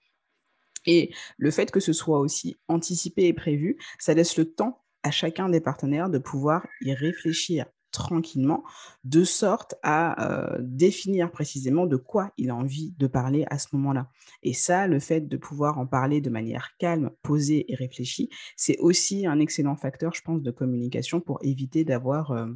Et 0.87 1.13
le 1.39 1.51
fait 1.53 1.71
que 1.71 1.81
ce 1.81 1.93
soit 1.93 2.21
aussi 2.21 2.57
anticipé 2.69 3.27
et 3.29 3.33
prévu, 3.35 3.79
ça 4.01 4.15
laisse 4.15 4.37
le 4.39 4.47
temps 4.53 4.85
à 5.05 5.11
chacun 5.13 5.49
des 5.49 5.61
partenaires 5.61 6.11
de 6.11 6.19
pouvoir 6.19 6.67
y 6.83 6.95
réfléchir 6.95 7.67
tranquillement, 7.91 8.65
de 9.05 9.25
sorte 9.25 9.75
à 9.83 10.31
euh, 10.31 10.59
définir 10.61 11.31
précisément 11.31 11.87
de 11.87 11.97
quoi 11.97 12.33
il 12.37 12.51
a 12.51 12.55
envie 12.55 12.93
de 12.99 13.07
parler 13.07 13.47
à 13.51 13.59
ce 13.59 13.69
moment-là. 13.73 14.11
Et 14.43 14.53
ça, 14.53 14.87
le 14.87 14.99
fait 14.99 15.23
de 15.23 15.37
pouvoir 15.37 15.79
en 15.79 15.87
parler 15.87 16.21
de 16.21 16.31
manière 16.31 16.77
calme, 16.79 17.11
posée 17.23 17.71
et 17.73 17.75
réfléchie, 17.75 18.29
c'est 18.57 18.79
aussi 18.79 19.27
un 19.27 19.41
excellent 19.41 19.77
facteur, 19.77 20.15
je 20.15 20.23
pense, 20.23 20.43
de 20.43 20.51
communication 20.51 21.21
pour 21.21 21.39
éviter 21.43 21.85
d'avoir 21.85 22.33
euh, 22.33 22.47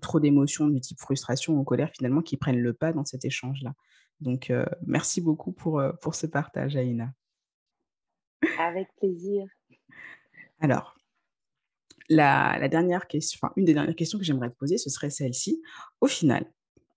trop 0.00 0.20
d'émotions 0.20 0.68
du 0.68 0.80
type 0.80 1.00
frustration 1.00 1.54
ou 1.58 1.64
colère 1.64 1.90
finalement 1.90 2.22
qui 2.22 2.36
prennent 2.36 2.60
le 2.60 2.72
pas 2.72 2.92
dans 2.92 3.04
cet 3.04 3.24
échange-là. 3.24 3.74
Donc, 4.20 4.50
euh, 4.50 4.64
merci 4.86 5.20
beaucoup 5.20 5.52
pour, 5.52 5.82
pour 6.00 6.14
ce 6.14 6.26
partage, 6.26 6.76
Aïna. 6.76 7.12
Avec 8.58 8.88
plaisir. 8.96 9.46
Alors, 10.60 10.95
la, 12.08 12.68
dernière 12.68 13.06
question, 13.06 13.38
enfin, 13.42 13.52
une 13.56 13.64
des 13.64 13.74
dernières 13.74 13.96
questions 13.96 14.18
que 14.18 14.24
j'aimerais 14.24 14.50
te 14.50 14.56
poser, 14.56 14.78
ce 14.78 14.90
serait 14.90 15.10
celle-ci. 15.10 15.62
Au 16.00 16.06
final, 16.06 16.44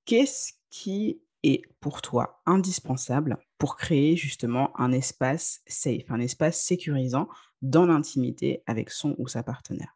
qu'est-ce 0.05 0.53
qui 0.69 1.21
est 1.43 1.61
pour 1.79 2.01
toi 2.01 2.41
indispensable 2.45 3.37
pour 3.57 3.77
créer 3.77 4.15
justement 4.15 4.71
un 4.79 4.91
espace 4.91 5.61
safe, 5.67 6.09
un 6.09 6.19
espace 6.19 6.59
sécurisant 6.59 7.27
dans 7.61 7.85
l'intimité 7.85 8.63
avec 8.67 8.89
son 8.89 9.15
ou 9.17 9.27
sa 9.27 9.43
partenaire? 9.43 9.95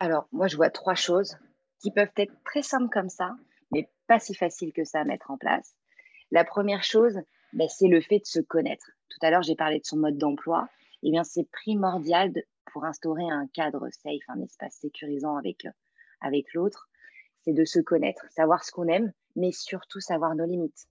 Alors, 0.00 0.28
moi, 0.32 0.46
je 0.46 0.56
vois 0.56 0.70
trois 0.70 0.94
choses 0.94 1.36
qui 1.80 1.90
peuvent 1.90 2.08
être 2.16 2.32
très 2.44 2.62
simples 2.62 2.90
comme 2.92 3.08
ça, 3.08 3.36
mais 3.72 3.88
pas 4.06 4.18
si 4.18 4.34
faciles 4.34 4.72
que 4.72 4.84
ça 4.84 5.00
à 5.00 5.04
mettre 5.04 5.30
en 5.30 5.38
place. 5.38 5.74
La 6.30 6.44
première 6.44 6.84
chose, 6.84 7.18
ben, 7.52 7.68
c'est 7.68 7.88
le 7.88 8.00
fait 8.00 8.18
de 8.18 8.26
se 8.26 8.40
connaître. 8.40 8.90
Tout 9.08 9.18
à 9.22 9.30
l'heure, 9.30 9.42
j'ai 9.42 9.56
parlé 9.56 9.80
de 9.80 9.84
son 9.84 9.96
mode 9.96 10.18
d'emploi. 10.18 10.68
Eh 11.02 11.10
bien, 11.10 11.24
c'est 11.24 11.48
primordial 11.50 12.32
pour 12.72 12.84
instaurer 12.84 13.28
un 13.28 13.46
cadre 13.48 13.88
safe, 13.90 14.22
un 14.28 14.40
espace 14.40 14.76
sécurisant 14.76 15.36
avec, 15.36 15.64
euh, 15.64 15.70
avec 16.20 16.52
l'autre. 16.54 16.88
C'est 17.42 17.52
de 17.52 17.64
se 17.64 17.80
connaître, 17.80 18.24
savoir 18.30 18.64
ce 18.64 18.72
qu'on 18.72 18.88
aime, 18.88 19.12
mais 19.36 19.52
surtout 19.52 20.00
savoir 20.00 20.34
nos 20.34 20.44
limites. 20.44 20.88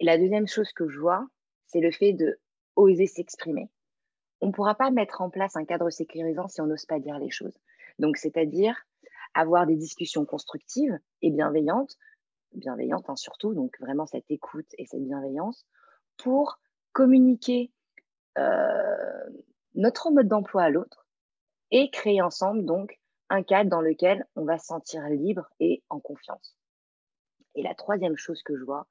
Et 0.00 0.04
la 0.04 0.18
deuxième 0.18 0.48
chose 0.48 0.72
que 0.72 0.88
je 0.88 0.98
vois, 0.98 1.26
c'est 1.66 1.80
le 1.80 1.92
fait 1.92 2.12
de 2.12 2.38
oser 2.76 3.06
s'exprimer. 3.06 3.70
On 4.40 4.48
ne 4.48 4.52
pourra 4.52 4.74
pas 4.74 4.90
mettre 4.90 5.20
en 5.20 5.30
place 5.30 5.56
un 5.56 5.64
cadre 5.64 5.90
sécurisant 5.90 6.48
si 6.48 6.60
on 6.60 6.66
n'ose 6.66 6.86
pas 6.86 6.98
dire 6.98 7.18
les 7.18 7.30
choses. 7.30 7.56
Donc, 7.98 8.16
c'est-à-dire 8.16 8.76
avoir 9.34 9.66
des 9.66 9.76
discussions 9.76 10.24
constructives 10.24 10.98
et 11.20 11.30
bienveillantes, 11.30 11.96
bienveillantes 12.54 13.08
hein, 13.08 13.16
surtout, 13.16 13.54
donc 13.54 13.78
vraiment 13.80 14.06
cette 14.06 14.30
écoute 14.30 14.66
et 14.78 14.86
cette 14.86 15.04
bienveillance, 15.04 15.66
pour 16.16 16.58
communiquer 16.92 17.70
euh, 18.38 19.30
notre 19.74 20.10
mode 20.10 20.28
d'emploi 20.28 20.64
à 20.64 20.70
l'autre 20.70 21.06
et 21.70 21.90
créer 21.90 22.20
ensemble 22.20 22.64
donc 22.64 22.98
un 23.30 23.42
cadre 23.42 23.70
dans 23.70 23.80
lequel 23.80 24.26
on 24.36 24.44
va 24.44 24.58
se 24.58 24.66
sentir 24.66 25.08
libre 25.08 25.48
et 25.58 25.82
en 25.88 26.00
confiance. 26.00 26.56
Et 27.54 27.62
la 27.62 27.74
troisième 27.74 28.16
chose 28.16 28.42
que 28.42 28.56
je 28.56 28.64
vois, 28.64 28.86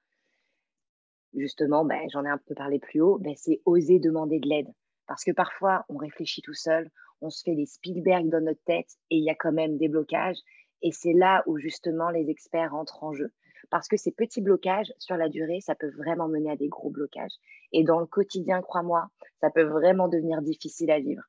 justement, 1.34 1.86
ben, 1.86 2.10
j'en 2.12 2.26
ai 2.26 2.30
un 2.30 2.40
peu 2.40 2.56
parlé 2.56 2.80
plus 2.80 3.02
haut, 3.02 3.18
ben, 3.20 3.34
c'est 3.36 3.62
oser 3.66 4.00
demander 4.00 4.40
de 4.40 4.48
l'aide. 4.48 4.74
Parce 5.08 5.24
que 5.24 5.32
parfois, 5.32 5.86
on 5.90 5.98
réfléchit 5.98 6.42
tout 6.42 6.54
seul, 6.54 6.90
on 7.22 7.30
se 7.30 7.44
fait 7.44 7.56
des 7.56 7.66
Spielberg 7.66 8.30
dans 8.30 8.44
notre 8.44 8.64
tête 8.64 8.98
et 9.10 9.18
il 9.18 9.24
y 9.24 9.30
a 9.30 9.36
quand 9.36 9.52
même 9.52 9.78
des 9.78 9.88
blocages. 9.88 10.40
Et 10.82 10.92
c'est 10.92 11.14
là 11.14 11.44
où 11.46 11.58
justement 11.58 12.10
les 12.10 12.30
experts 12.30 12.74
entrent 12.74 13.04
en 13.04 13.14
jeu. 13.14 13.32
Parce 13.70 13.88
que 13.88 13.98
ces 13.98 14.12
petits 14.12 14.42
blocages, 14.42 14.94
sur 15.00 15.18
la 15.18 15.30
durée, 15.30 15.62
ça 15.62 15.76
peut 15.76 15.92
vraiment 15.92 16.28
mener 16.28 16.52
à 16.52 16.56
des 16.56 16.68
gros 16.68 16.90
blocages. 16.90 17.36
Et 17.72 17.84
dans 17.84 18.00
le 18.00 18.06
quotidien, 18.06 18.62
crois-moi, 18.62 19.10
ça 19.40 19.50
peut 19.50 19.64
vraiment 19.64 20.08
devenir 20.08 20.42
difficile 20.42 20.92
à 20.92 21.00
vivre. 21.00 21.24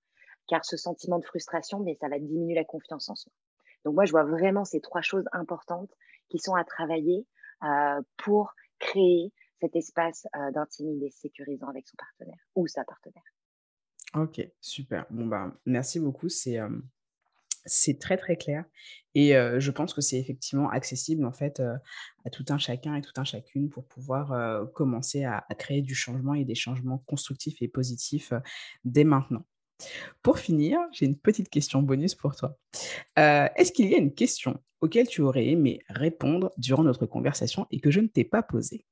Car 0.49 0.64
ce 0.64 0.77
sentiment 0.77 1.18
de 1.18 1.25
frustration, 1.25 1.81
mais 1.81 1.97
ça 2.01 2.09
va 2.09 2.18
diminuer 2.18 2.55
la 2.55 2.64
confiance 2.64 3.09
en 3.09 3.14
soi. 3.14 3.33
Donc 3.85 3.95
moi, 3.95 4.05
je 4.05 4.12
vois 4.12 4.25
vraiment 4.25 4.64
ces 4.64 4.81
trois 4.81 5.03
choses 5.03 5.25
importantes 5.33 5.90
qui 6.29 6.38
sont 6.38 6.55
à 6.55 6.64
travailler 6.64 7.27
euh, 7.64 8.01
pour 8.16 8.55
créer 8.79 9.33
cet 9.61 9.77
espace 9.77 10.27
euh, 10.37 10.51
d'intimité 10.51 11.11
sécurisant 11.11 11.68
avec 11.68 11.87
son 11.87 11.97
partenaire 11.97 12.38
ou 12.55 12.66
sa 12.66 12.85
partenaire. 12.85 13.23
Ok, 14.14 14.40
super. 14.61 15.07
Bon, 15.11 15.27
bah, 15.27 15.53
merci 15.64 16.01
beaucoup. 16.01 16.29
C'est 16.29 16.59
euh, 16.59 16.68
c'est 17.64 17.98
très, 17.98 18.16
très 18.16 18.37
clair 18.37 18.64
et 19.14 19.33
je 19.33 19.70
pense 19.70 19.92
que 19.92 20.01
c'est 20.01 20.18
effectivement 20.18 20.70
accessible, 20.70 21.27
en 21.27 21.33
fait, 21.33 21.61
à 22.25 22.31
tout 22.31 22.44
un 22.48 22.59
chacun 22.59 22.94
et 22.94 23.03
tout 23.03 23.12
un 23.16 23.25
chacune 23.25 23.68
pour 23.68 23.85
pouvoir, 23.87 24.66
commencer 24.72 25.25
à 25.25 25.44
créer 25.59 25.83
du 25.83 25.94
changement 25.94 26.35
et 26.35 26.44
des 26.44 26.55
changements 26.55 26.98
constructifs 27.07 27.61
et 27.61 27.68
positifs, 27.68 28.33
dès 28.85 29.05
maintenant. 29.05 29.44
Pour 30.22 30.38
finir, 30.38 30.79
j'ai 30.92 31.07
une 31.07 31.18
petite 31.18 31.51
question 31.51 31.83
bonus 31.83 32.14
pour 32.14 32.35
toi. 32.37 32.57
est-ce 33.16 33.72
qu'il 33.72 33.90
y 33.90 33.94
a 33.94 33.98
une 33.98 34.14
question 34.14 34.62
auquel 34.81 35.07
tu 35.07 35.20
aurais 35.20 35.46
aimé 35.46 35.81
répondre 35.88 36.51
durant 36.57 36.83
notre 36.83 37.07
conversation 37.07 37.66
et 37.70 37.81
que 37.81 37.90
je 37.90 38.01
ne 38.01 38.07
t'ai 38.07 38.25
pas 38.25 38.42
posée? 38.42 38.87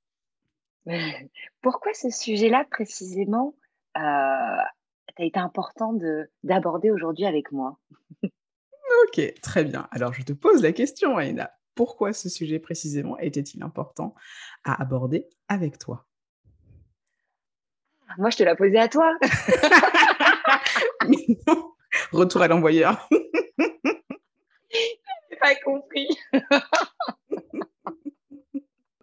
Pourquoi 1.62 1.94
ce 1.94 2.10
sujet-là 2.10 2.66
précisément 2.70 3.54
a 3.94 4.64
été 5.18 5.38
important 5.38 5.94
d'aborder 6.42 6.90
aujourd'hui 6.90 7.24
avec 7.24 7.52
moi? 7.52 7.78
Ok, 9.04 9.34
très 9.42 9.64
bien. 9.64 9.88
Alors 9.90 10.12
je 10.12 10.22
te 10.22 10.32
pose 10.32 10.62
la 10.62 10.72
question, 10.72 11.16
Aïna. 11.16 11.50
Pourquoi 11.74 12.12
ce 12.12 12.28
sujet 12.28 12.58
précisément 12.58 13.18
était-il 13.18 13.62
important 13.62 14.14
à 14.64 14.80
aborder 14.82 15.26
avec 15.48 15.78
toi? 15.78 16.06
Moi, 18.18 18.30
je 18.30 18.38
te 18.38 18.42
l'ai 18.42 18.54
posé 18.56 18.76
à 18.78 18.88
toi. 18.88 19.16
Retour 22.12 22.42
à 22.42 22.48
l'envoyeur. 22.48 23.08
J'ai 24.70 25.36
pas 25.40 25.54
compris. 25.64 26.08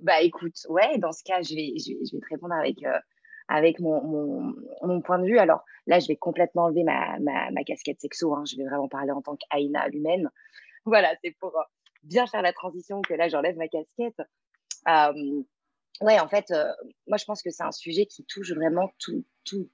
bah 0.01 0.21
écoute, 0.21 0.55
ouais, 0.69 0.97
dans 0.97 1.11
ce 1.11 1.23
cas, 1.23 1.41
je 1.41 1.55
vais, 1.55 1.73
je 1.77 1.93
vais, 2.15 2.21
te 2.21 2.27
répondre 2.29 2.53
avec, 2.53 2.83
euh, 2.83 2.99
avec 3.47 3.79
mon, 3.79 4.53
mon, 4.81 5.01
point 5.01 5.19
de 5.19 5.25
vue. 5.25 5.39
Alors 5.39 5.63
là, 5.85 5.99
je 5.99 6.07
vais 6.07 6.15
complètement 6.15 6.65
enlever 6.65 6.83
ma, 6.83 7.17
ma, 7.19 7.49
ma 7.51 7.63
casquette 7.63 7.99
sexo. 8.01 8.33
Hein. 8.33 8.43
Je 8.45 8.57
vais 8.57 8.65
vraiment 8.65 8.87
parler 8.87 9.11
en 9.11 9.21
tant 9.21 9.35
qu'Aïna 9.35 9.87
humaine. 9.89 10.29
Voilà, 10.85 11.13
c'est 11.23 11.31
pour 11.39 11.57
euh, 11.57 11.63
bien 12.03 12.27
faire 12.27 12.41
la 12.41 12.53
transition 12.53 13.01
que 13.01 13.13
là, 13.13 13.27
j'enlève 13.29 13.57
ma 13.57 13.67
casquette. 13.67 14.19
Euh, 14.87 15.43
ouais, 16.01 16.19
en 16.19 16.27
fait, 16.27 16.51
euh, 16.51 16.71
moi, 17.07 17.17
je 17.17 17.25
pense 17.25 17.41
que 17.41 17.49
c'est 17.49 17.63
un 17.63 17.71
sujet 17.71 18.05
qui 18.05 18.25
touche 18.25 18.51
vraiment 18.53 18.91
tout, 18.99 19.25
tout, 19.45 19.69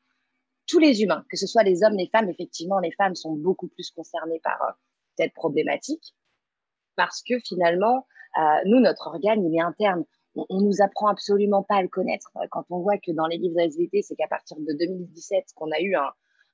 tous 0.68 0.80
les 0.80 1.02
humains, 1.02 1.26
que 1.30 1.38
ce 1.38 1.48
soit 1.48 1.64
les 1.64 1.84
hommes, 1.84 1.96
les 1.98 2.10
femmes. 2.10 2.30
Effectivement, 2.30 2.80
les 2.80 2.92
femmes 2.92 3.16
sont 3.16 3.36
beaucoup 3.36 3.68
plus 3.68 3.90
concernées 3.92 4.40
par 4.44 4.62
euh, 4.62 4.72
cette 5.18 5.34
problématique 5.34 6.16
parce 6.96 7.24
que 7.24 7.40
finalement, 7.40 8.06
nous, 8.66 8.80
notre 8.80 9.08
organe, 9.08 9.44
il 9.44 9.56
est 9.56 9.62
interne 9.62 10.06
on, 10.36 10.62
nous 10.62 10.82
apprend 10.82 11.08
absolument 11.08 11.64
pas 11.64 11.76
à 11.76 11.82
le 11.82 11.88
connaître. 11.88 12.32
Quand 12.52 12.66
on 12.70 12.80
voit 12.80 12.98
que 12.98 13.12
dans 13.12 13.28
les 13.28 13.38
livres 13.38 13.60
SVT, 13.60 14.02
c'est 14.02 14.16
qu'à 14.16 14.28
partir 14.28 14.58
de 14.58 14.74
2017 14.78 15.46
qu'on 15.56 15.72
a 15.72 15.80
eu 15.80 15.96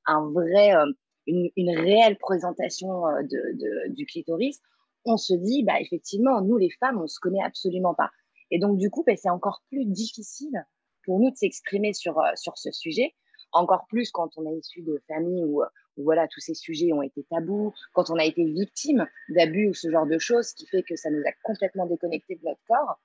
un, 0.06 0.30
vrai, 0.32 0.76
euh, 0.76 0.92
une, 1.28 1.70
réelle 1.70 2.18
présentation 2.18 3.08
euh, 3.08 3.22
de, 3.24 3.94
du 3.94 4.06
clitoris, 4.06 4.60
on 5.06 5.18
se 5.18 5.34
dit, 5.34 5.64
bah, 5.64 5.80
effectivement, 5.80 6.42
nous, 6.42 6.58
les 6.58 6.70
femmes, 6.80 7.02
on 7.02 7.08
se 7.08 7.20
connaît 7.20 7.44
absolument 7.44 7.94
pas. 7.94 8.12
Et 8.52 8.60
donc, 8.60 8.78
du 8.78 8.90
coup, 8.90 9.04
bah, 9.06 9.16
c'est 9.16 9.30
encore 9.30 9.62
plus 9.70 9.86
difficile 9.86 10.66
pour 11.06 11.20
nous 11.20 11.32
de 11.32 11.36
s'exprimer 11.36 11.94
sur, 11.94 12.20
euh, 12.20 12.32
sur 12.36 12.58
ce 12.58 12.72
sujet, 12.72 13.16
encore 13.52 13.86
plus 13.88 14.12
quand 14.12 14.38
on 14.38 14.46
est 14.46 14.58
issu 14.58 14.82
de 14.82 15.02
familles 15.08 15.46
où, 15.46 15.64
voilà, 15.98 16.28
tous 16.28 16.40
ces 16.40 16.54
sujets 16.54 16.94
ont 16.94 17.02
été 17.02 17.26
tabous, 17.30 17.74
quand 17.94 18.10
on 18.10 18.16
a 18.16 18.24
été 18.24 18.44
victime 18.44 19.08
d'abus 19.30 19.70
ou 19.70 19.74
ce 19.74 19.90
genre 19.90 20.06
de 20.06 20.20
choses, 20.20 20.54
qui 20.54 20.68
fait 20.68 20.84
que 20.84 20.96
ça 20.96 21.10
nous 21.10 21.22
a 21.22 21.32
complètement 21.44 21.88
déconnecté 21.88 22.36
de 22.36 22.42
notre 22.46 22.62
corps 22.68 23.00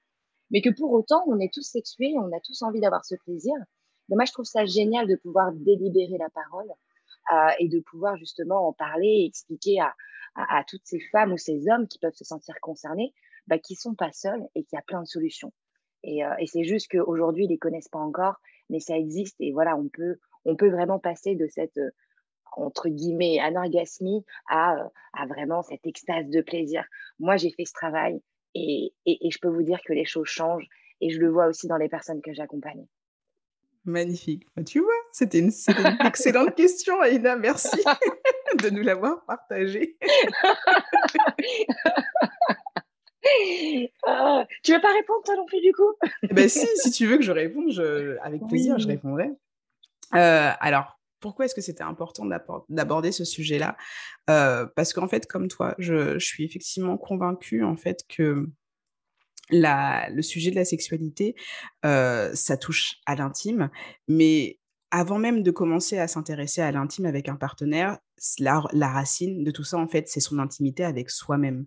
mais 0.55 0.63
que 0.63 0.71
pour 0.71 0.93
autant, 0.93 1.25
on 1.27 1.41
est 1.41 1.53
tous 1.53 1.69
sexués, 1.69 2.15
on 2.17 2.33
a 2.33 2.39
tous 2.39 2.63
envie 2.63 2.81
d'avoir 2.81 3.05
ce 3.05 3.17
plaisir. 3.17 3.55
Mais 4.09 4.15
moi, 4.15 4.25
je 4.25 4.31
trouve 4.31 4.45
ça 4.45 4.65
génial 4.65 5.09
de 5.09 5.17
pouvoir 5.17 5.51
délibérer 5.53 6.17
la 6.17 6.31
parole 6.31 6.71
euh, 7.33 7.51
et 7.59 7.69
de 7.69 7.81
pouvoir 7.81 8.17
justement 8.17 8.69
en 8.69 8.73
parler 8.73 9.09
et 9.09 9.27
expliquer 9.27 9.81
à, 9.81 10.65
toutes 10.69 10.85
ces 10.85 11.01
femmes 11.11 11.33
ou 11.33 11.39
ces 11.39 11.69
hommes 11.69 11.89
qui 11.89 11.99
peuvent 11.99 12.15
se 12.15 12.25
sentir 12.25 12.55
concernés 12.61 13.13
bah, 13.49 13.59
qu'ils 13.59 13.77
sont 13.77 13.97
pas 13.97 14.13
seuls 14.13 14.43
et 14.55 14.63
qu'il 14.63 14.77
y 14.77 14.79
a 14.79 14.83
plein 14.83 15.03
de 15.03 15.07
solutions. 15.07 15.53
Et, 16.05 16.25
euh, 16.25 16.31
c'est 16.47 16.65
juste 16.65 16.89
qu'aujourd'hui, 16.89 17.47
ils 17.47 17.51
les 17.51 17.59
connaissent 17.59 17.89
pas 17.89 17.99
encore, 17.99 18.37
mais 18.71 18.79
ça 18.79 18.97
existe 18.97 19.37
et 19.41 19.53
voilà, 19.53 19.77
on 19.77 19.89
peut, 19.89 20.19
on 20.45 20.55
peut 20.55 20.71
vraiment 20.71 21.01
passer 21.01 21.35
de 21.35 21.49
cette 21.49 21.79
euh, 21.79 21.91
entre 22.57 22.89
guillemets 22.89 23.41
anorgasmie 23.41 24.25
à 24.49 24.77
vraiment 25.29 25.63
cette 25.63 25.85
extase 25.85 26.29
de 26.29 26.41
plaisir. 26.41 26.85
Moi, 27.19 27.37
j'ai 27.37 27.51
fait 27.51 27.65
ce 27.65 27.73
travail 27.73 28.21
et, 28.55 28.93
et, 29.07 29.27
et, 29.27 29.31
je 29.31 29.39
peux 29.39 29.49
vous 29.49 29.63
dire 29.63 29.81
que 29.85 29.93
les 29.93 30.05
choses 30.05 30.29
changent 30.29 30.69
et 31.01 31.11
je 31.11 31.21
le 31.21 31.29
vois 31.31 31.47
aussi 31.47 31.67
dans 31.67 31.77
les 31.77 31.89
personnes 31.89 32.23
que 32.23 32.33
j'accompagne. 32.33 32.87
Magnifique. 33.85 34.47
Bah, 34.57 34.65
tu 34.65 34.81
vois, 34.81 34.95
c'était 35.13 35.41
une, 35.41 35.51
une, 35.69 35.97
excellente 36.07 36.55
question, 36.55 37.01
Aïna. 37.01 37.37
Merci 37.37 37.77
de 38.63 38.71
nous 38.71 38.83
l'avoir 38.83 39.25
partagée. 39.27 39.99
ah, 44.07 44.47
tu 44.63 44.73
veux 44.73 44.81
pas 44.81 44.93
répondre, 44.93 45.23
toi 45.25 45.37
non 45.37 45.45
plus, 45.45 45.61
du 45.61 45.73
coup? 45.73 45.93
Eh 46.23 46.33
ben, 46.33 46.49
Si, 46.49 46.67
si 46.77 46.91
tu 46.91 47.07
veux 47.07 47.19
que 47.19 47.25
je 47.25 47.33
réponde, 47.33 47.71
je, 47.73 48.17
avec 48.23 48.41
plaisir, 48.49 48.77
oui. 48.77 48.83
je 48.83 48.89
répondrai. 48.89 49.31
Euh, 50.15 50.51
alors, 50.61 50.94
pourquoi 51.25 51.47
est-ce 51.47 51.55
que 51.55 51.63
c'était 51.63 51.83
important 51.83 52.27
d'aborder 52.69 53.11
ce 53.11 53.25
sujet-là? 53.25 53.79
Euh, 54.29 54.67
Parce 54.77 54.93
qu'en 54.93 55.09
fait, 55.09 55.25
comme 55.27 55.49
toi, 55.49 55.75
je, 55.79 56.19
suis 56.19 56.45
effectivement 56.45 56.99
convaincue 56.99 57.65
en 57.65 57.77
fait 57.77 58.05
que 58.11 58.51
le 59.49 60.21
sujet 60.21 60.51
de 60.51 60.57
la 60.57 60.67
sexualité, 60.67 61.35
euh, 61.87 62.31
ça 62.35 62.59
touche 62.59 62.97
à 63.07 63.15
l'intime, 63.15 63.71
mais 64.07 64.59
avant 64.91 65.19
même 65.19 65.43
de 65.43 65.51
commencer 65.51 65.97
à 65.97 66.09
s'intéresser 66.09 66.61
à 66.61 66.71
l'intime 66.71 67.07
avec 67.07 67.31
un 67.31 67.37
partenaire, 67.37 67.97
la, 68.39 68.63
la, 68.75 68.89
racine 68.89 69.45
de 69.45 69.51
tout 69.51 69.65
ça, 69.65 69.79
en 69.79 69.89
fait, 69.89 70.09
c'est 70.09 70.21
son 70.21 70.39
intimité 70.39 70.85
avec 70.85 71.09
soi-même. 71.09 71.65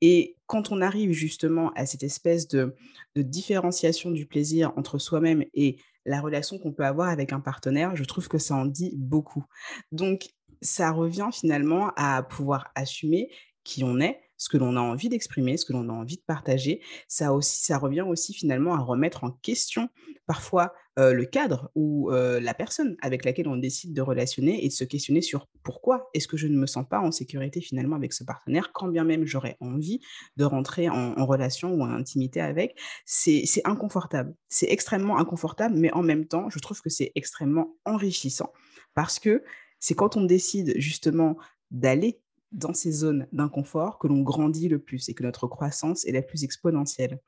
Et 0.00 0.34
quand 0.46 0.72
on 0.72 0.80
arrive 0.80 1.12
justement 1.12 1.70
à 1.76 1.86
cette 1.86 2.02
espèce 2.02 2.48
de 2.48 2.74
différenciation 3.14 4.10
du 4.10 4.26
plaisir 4.26 4.72
entre 4.76 4.98
soi-même 4.98 5.44
et 5.54 5.78
la 6.06 6.20
relation 6.20 6.58
qu'on 6.58 6.72
peut 6.72 6.86
avoir 6.86 7.08
avec 7.08 7.32
un 7.32 7.40
partenaire, 7.40 7.94
je 7.96 8.04
trouve 8.04 8.28
que 8.28 8.38
ça 8.38 8.54
en 8.54 8.64
dit 8.64 8.92
beaucoup. 8.96 9.44
Donc, 9.92 10.28
ça 10.62 10.90
revient 10.90 11.28
finalement 11.32 11.92
à 11.96 12.22
pouvoir 12.22 12.70
assumer 12.74 13.28
qui 13.64 13.84
on 13.84 14.00
est, 14.00 14.20
ce 14.38 14.48
que 14.48 14.56
l'on 14.56 14.76
a 14.76 14.80
envie 14.80 15.08
d'exprimer, 15.08 15.56
ce 15.56 15.64
que 15.64 15.72
l'on 15.72 15.88
a 15.88 15.92
envie 15.92 16.16
de 16.16 16.22
partager. 16.26 16.80
Ça 17.08 17.32
aussi, 17.34 17.64
ça 17.64 17.78
revient 17.78 18.02
aussi 18.02 18.32
finalement 18.32 18.74
à 18.74 18.78
remettre 18.78 19.24
en 19.24 19.30
question 19.30 19.88
parfois 20.26 20.72
euh, 20.98 21.12
le 21.12 21.24
cadre 21.26 21.70
ou 21.74 22.10
euh, 22.10 22.40
la 22.40 22.54
personne 22.54 22.96
avec 23.02 23.24
laquelle 23.24 23.48
on 23.48 23.56
décide 23.56 23.92
de 23.92 24.00
relationner 24.00 24.64
et 24.64 24.68
de 24.68 24.72
se 24.72 24.84
questionner 24.84 25.20
sur 25.20 25.46
pourquoi 25.62 26.08
est-ce 26.14 26.26
que 26.26 26.36
je 26.36 26.46
ne 26.46 26.56
me 26.56 26.66
sens 26.66 26.86
pas 26.88 27.00
en 27.00 27.12
sécurité 27.12 27.60
finalement 27.60 27.96
avec 27.96 28.12
ce 28.12 28.24
partenaire, 28.24 28.72
quand 28.72 28.88
bien 28.88 29.04
même 29.04 29.26
j'aurais 29.26 29.56
envie 29.60 30.00
de 30.36 30.44
rentrer 30.44 30.88
en, 30.88 31.14
en, 31.18 31.26
relation 31.26 31.74
ou 31.74 31.82
en 31.82 31.90
intimité 31.90 32.40
avec. 32.40 32.78
C'est 33.04 33.44
inconfortable, 33.64 34.34
c'est 34.48 34.70
extrêmement 34.70 35.18
inconfortable, 35.18 35.76
mais 35.76 35.92
en 35.92 36.02
même 36.02 36.26
temps, 36.26 36.48
je 36.48 36.58
trouve 36.58 36.80
que 36.80 36.90
c'est 36.90 37.12
extrêmement 37.14 37.76
enrichissant 37.84 38.52
parce 38.94 39.18
que 39.18 39.42
c'est 39.78 39.94
quand 39.94 40.16
on 40.16 40.24
décide 40.24 40.72
justement 40.78 41.36
d'aller 41.70 42.20
dans 42.52 42.74
ces 42.74 42.92
zones 42.92 43.26
d'inconfort 43.32 43.98
que 43.98 44.06
l'on 44.06 44.22
grandit 44.22 44.68
le 44.68 44.78
plus 44.78 45.08
et 45.08 45.14
que 45.14 45.22
notre 45.22 45.46
croissance 45.46 46.06
est 46.06 46.12
la 46.12 46.22
plus 46.22 46.44
exponentielle. 46.44 47.20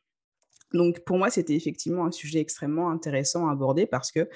Donc 0.73 1.01
pour 1.05 1.19
moi, 1.19 1.31
c'était 1.31 1.55
effectivement 1.55 2.05
un 2.05 2.11
sujet 2.11 2.41
extrêmement 2.41 2.91
intéressant 2.91 3.49
à 3.49 3.53
aborder 3.53 3.87
parce 3.87 4.13
que 4.13 4.29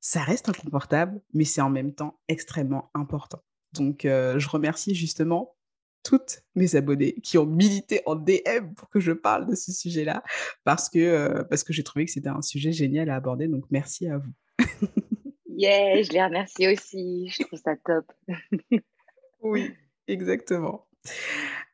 ça 0.00 0.22
reste 0.22 0.48
inconfortable, 0.48 1.20
mais 1.32 1.44
c'est 1.44 1.60
en 1.60 1.70
même 1.70 1.94
temps 1.94 2.20
extrêmement 2.28 2.90
important. 2.94 3.42
Donc 3.72 4.04
euh, 4.04 4.38
je 4.38 4.48
remercie 4.48 4.94
justement 4.94 5.56
toutes 6.02 6.42
mes 6.54 6.76
abonnés 6.76 7.14
qui 7.22 7.38
ont 7.38 7.46
milité 7.46 8.02
en 8.04 8.14
DM 8.14 8.74
pour 8.76 8.90
que 8.90 9.00
je 9.00 9.12
parle 9.12 9.46
de 9.48 9.54
ce 9.54 9.72
sujet-là 9.72 10.22
parce 10.64 10.90
que, 10.90 10.98
euh, 10.98 11.44
parce 11.44 11.64
que 11.64 11.72
j'ai 11.72 11.82
trouvé 11.82 12.04
que 12.04 12.10
c'était 12.10 12.28
un 12.28 12.42
sujet 12.42 12.72
génial 12.72 13.08
à 13.08 13.16
aborder. 13.16 13.48
Donc 13.48 13.64
merci 13.70 14.06
à 14.06 14.18
vous. 14.18 14.32
yeah, 15.48 16.02
je 16.02 16.10
les 16.12 16.22
remercie 16.22 16.68
aussi. 16.68 17.28
Je 17.30 17.44
trouve 17.44 17.58
ça 17.58 17.74
top. 17.76 18.12
oui. 19.40 19.72
Exactement. 20.06 20.86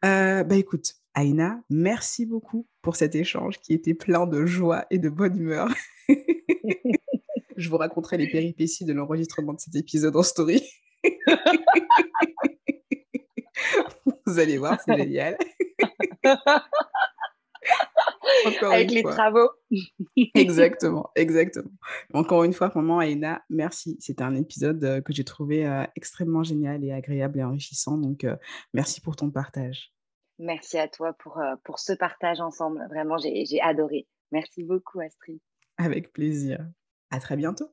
Euh, 0.05 0.45
bah 0.45 0.57
écoute, 0.57 0.95
Aïna, 1.15 1.61
merci 1.71 2.25
beaucoup 2.25 2.67
pour 2.83 2.97
cet 2.97 3.15
échange 3.15 3.59
qui 3.61 3.75
était 3.75 3.95
plein 3.95 4.27
de 4.27 4.47
joie 4.47 4.87
et 4.91 4.99
de 4.99 5.09
bonne 5.09 5.37
humeur. 5.37 5.69
Je 7.57 7.69
vous 7.69 7.77
raconterai 7.77 8.17
les 8.17 8.31
péripéties 8.31 8.85
de 8.85 8.93
l'enregistrement 8.93 9.53
de 9.53 9.61
cet 9.61 9.75
épisode 9.75 10.17
en 10.17 10.23
story. 10.23 10.63
vous 14.27 14.39
allez 14.39 14.59
voir, 14.59 14.79
c'est 14.85 14.97
génial. 14.97 15.37
Encore 18.47 18.73
Avec 18.73 18.91
les 18.91 19.03
fois. 19.03 19.13
travaux. 19.13 19.51
exactement, 20.35 21.11
exactement. 21.15 21.71
Encore 22.15 22.45
une 22.45 22.53
fois, 22.53 22.71
maman 22.75 22.99
Aïna, 22.99 23.43
merci. 23.51 23.97
C'était 24.01 24.23
un 24.23 24.35
épisode 24.35 24.83
euh, 24.85 25.01
que 25.01 25.13
j'ai 25.13 25.25
trouvé 25.25 25.67
euh, 25.67 25.85
extrêmement 25.97 26.43
génial 26.43 26.85
et 26.85 26.93
agréable 26.93 27.41
et 27.41 27.45
enrichissant. 27.45 27.99
Donc, 27.99 28.25
euh, 28.25 28.37
merci 28.73 29.01
pour 29.01 29.17
ton 29.17 29.31
partage. 29.31 29.93
Merci 30.41 30.79
à 30.79 30.89
toi 30.89 31.13
pour, 31.13 31.39
euh, 31.39 31.55
pour 31.65 31.79
ce 31.79 31.93
partage 31.93 32.41
ensemble. 32.41 32.81
Vraiment, 32.89 33.19
j'ai 33.19 33.61
adoré. 33.61 34.07
Merci 34.33 34.65
beaucoup, 34.65 35.01
Astrid. 35.01 35.39
Avec 35.77 36.13
plaisir. 36.13 36.67
À 37.11 37.21
très 37.21 37.37
bientôt. 37.37 37.71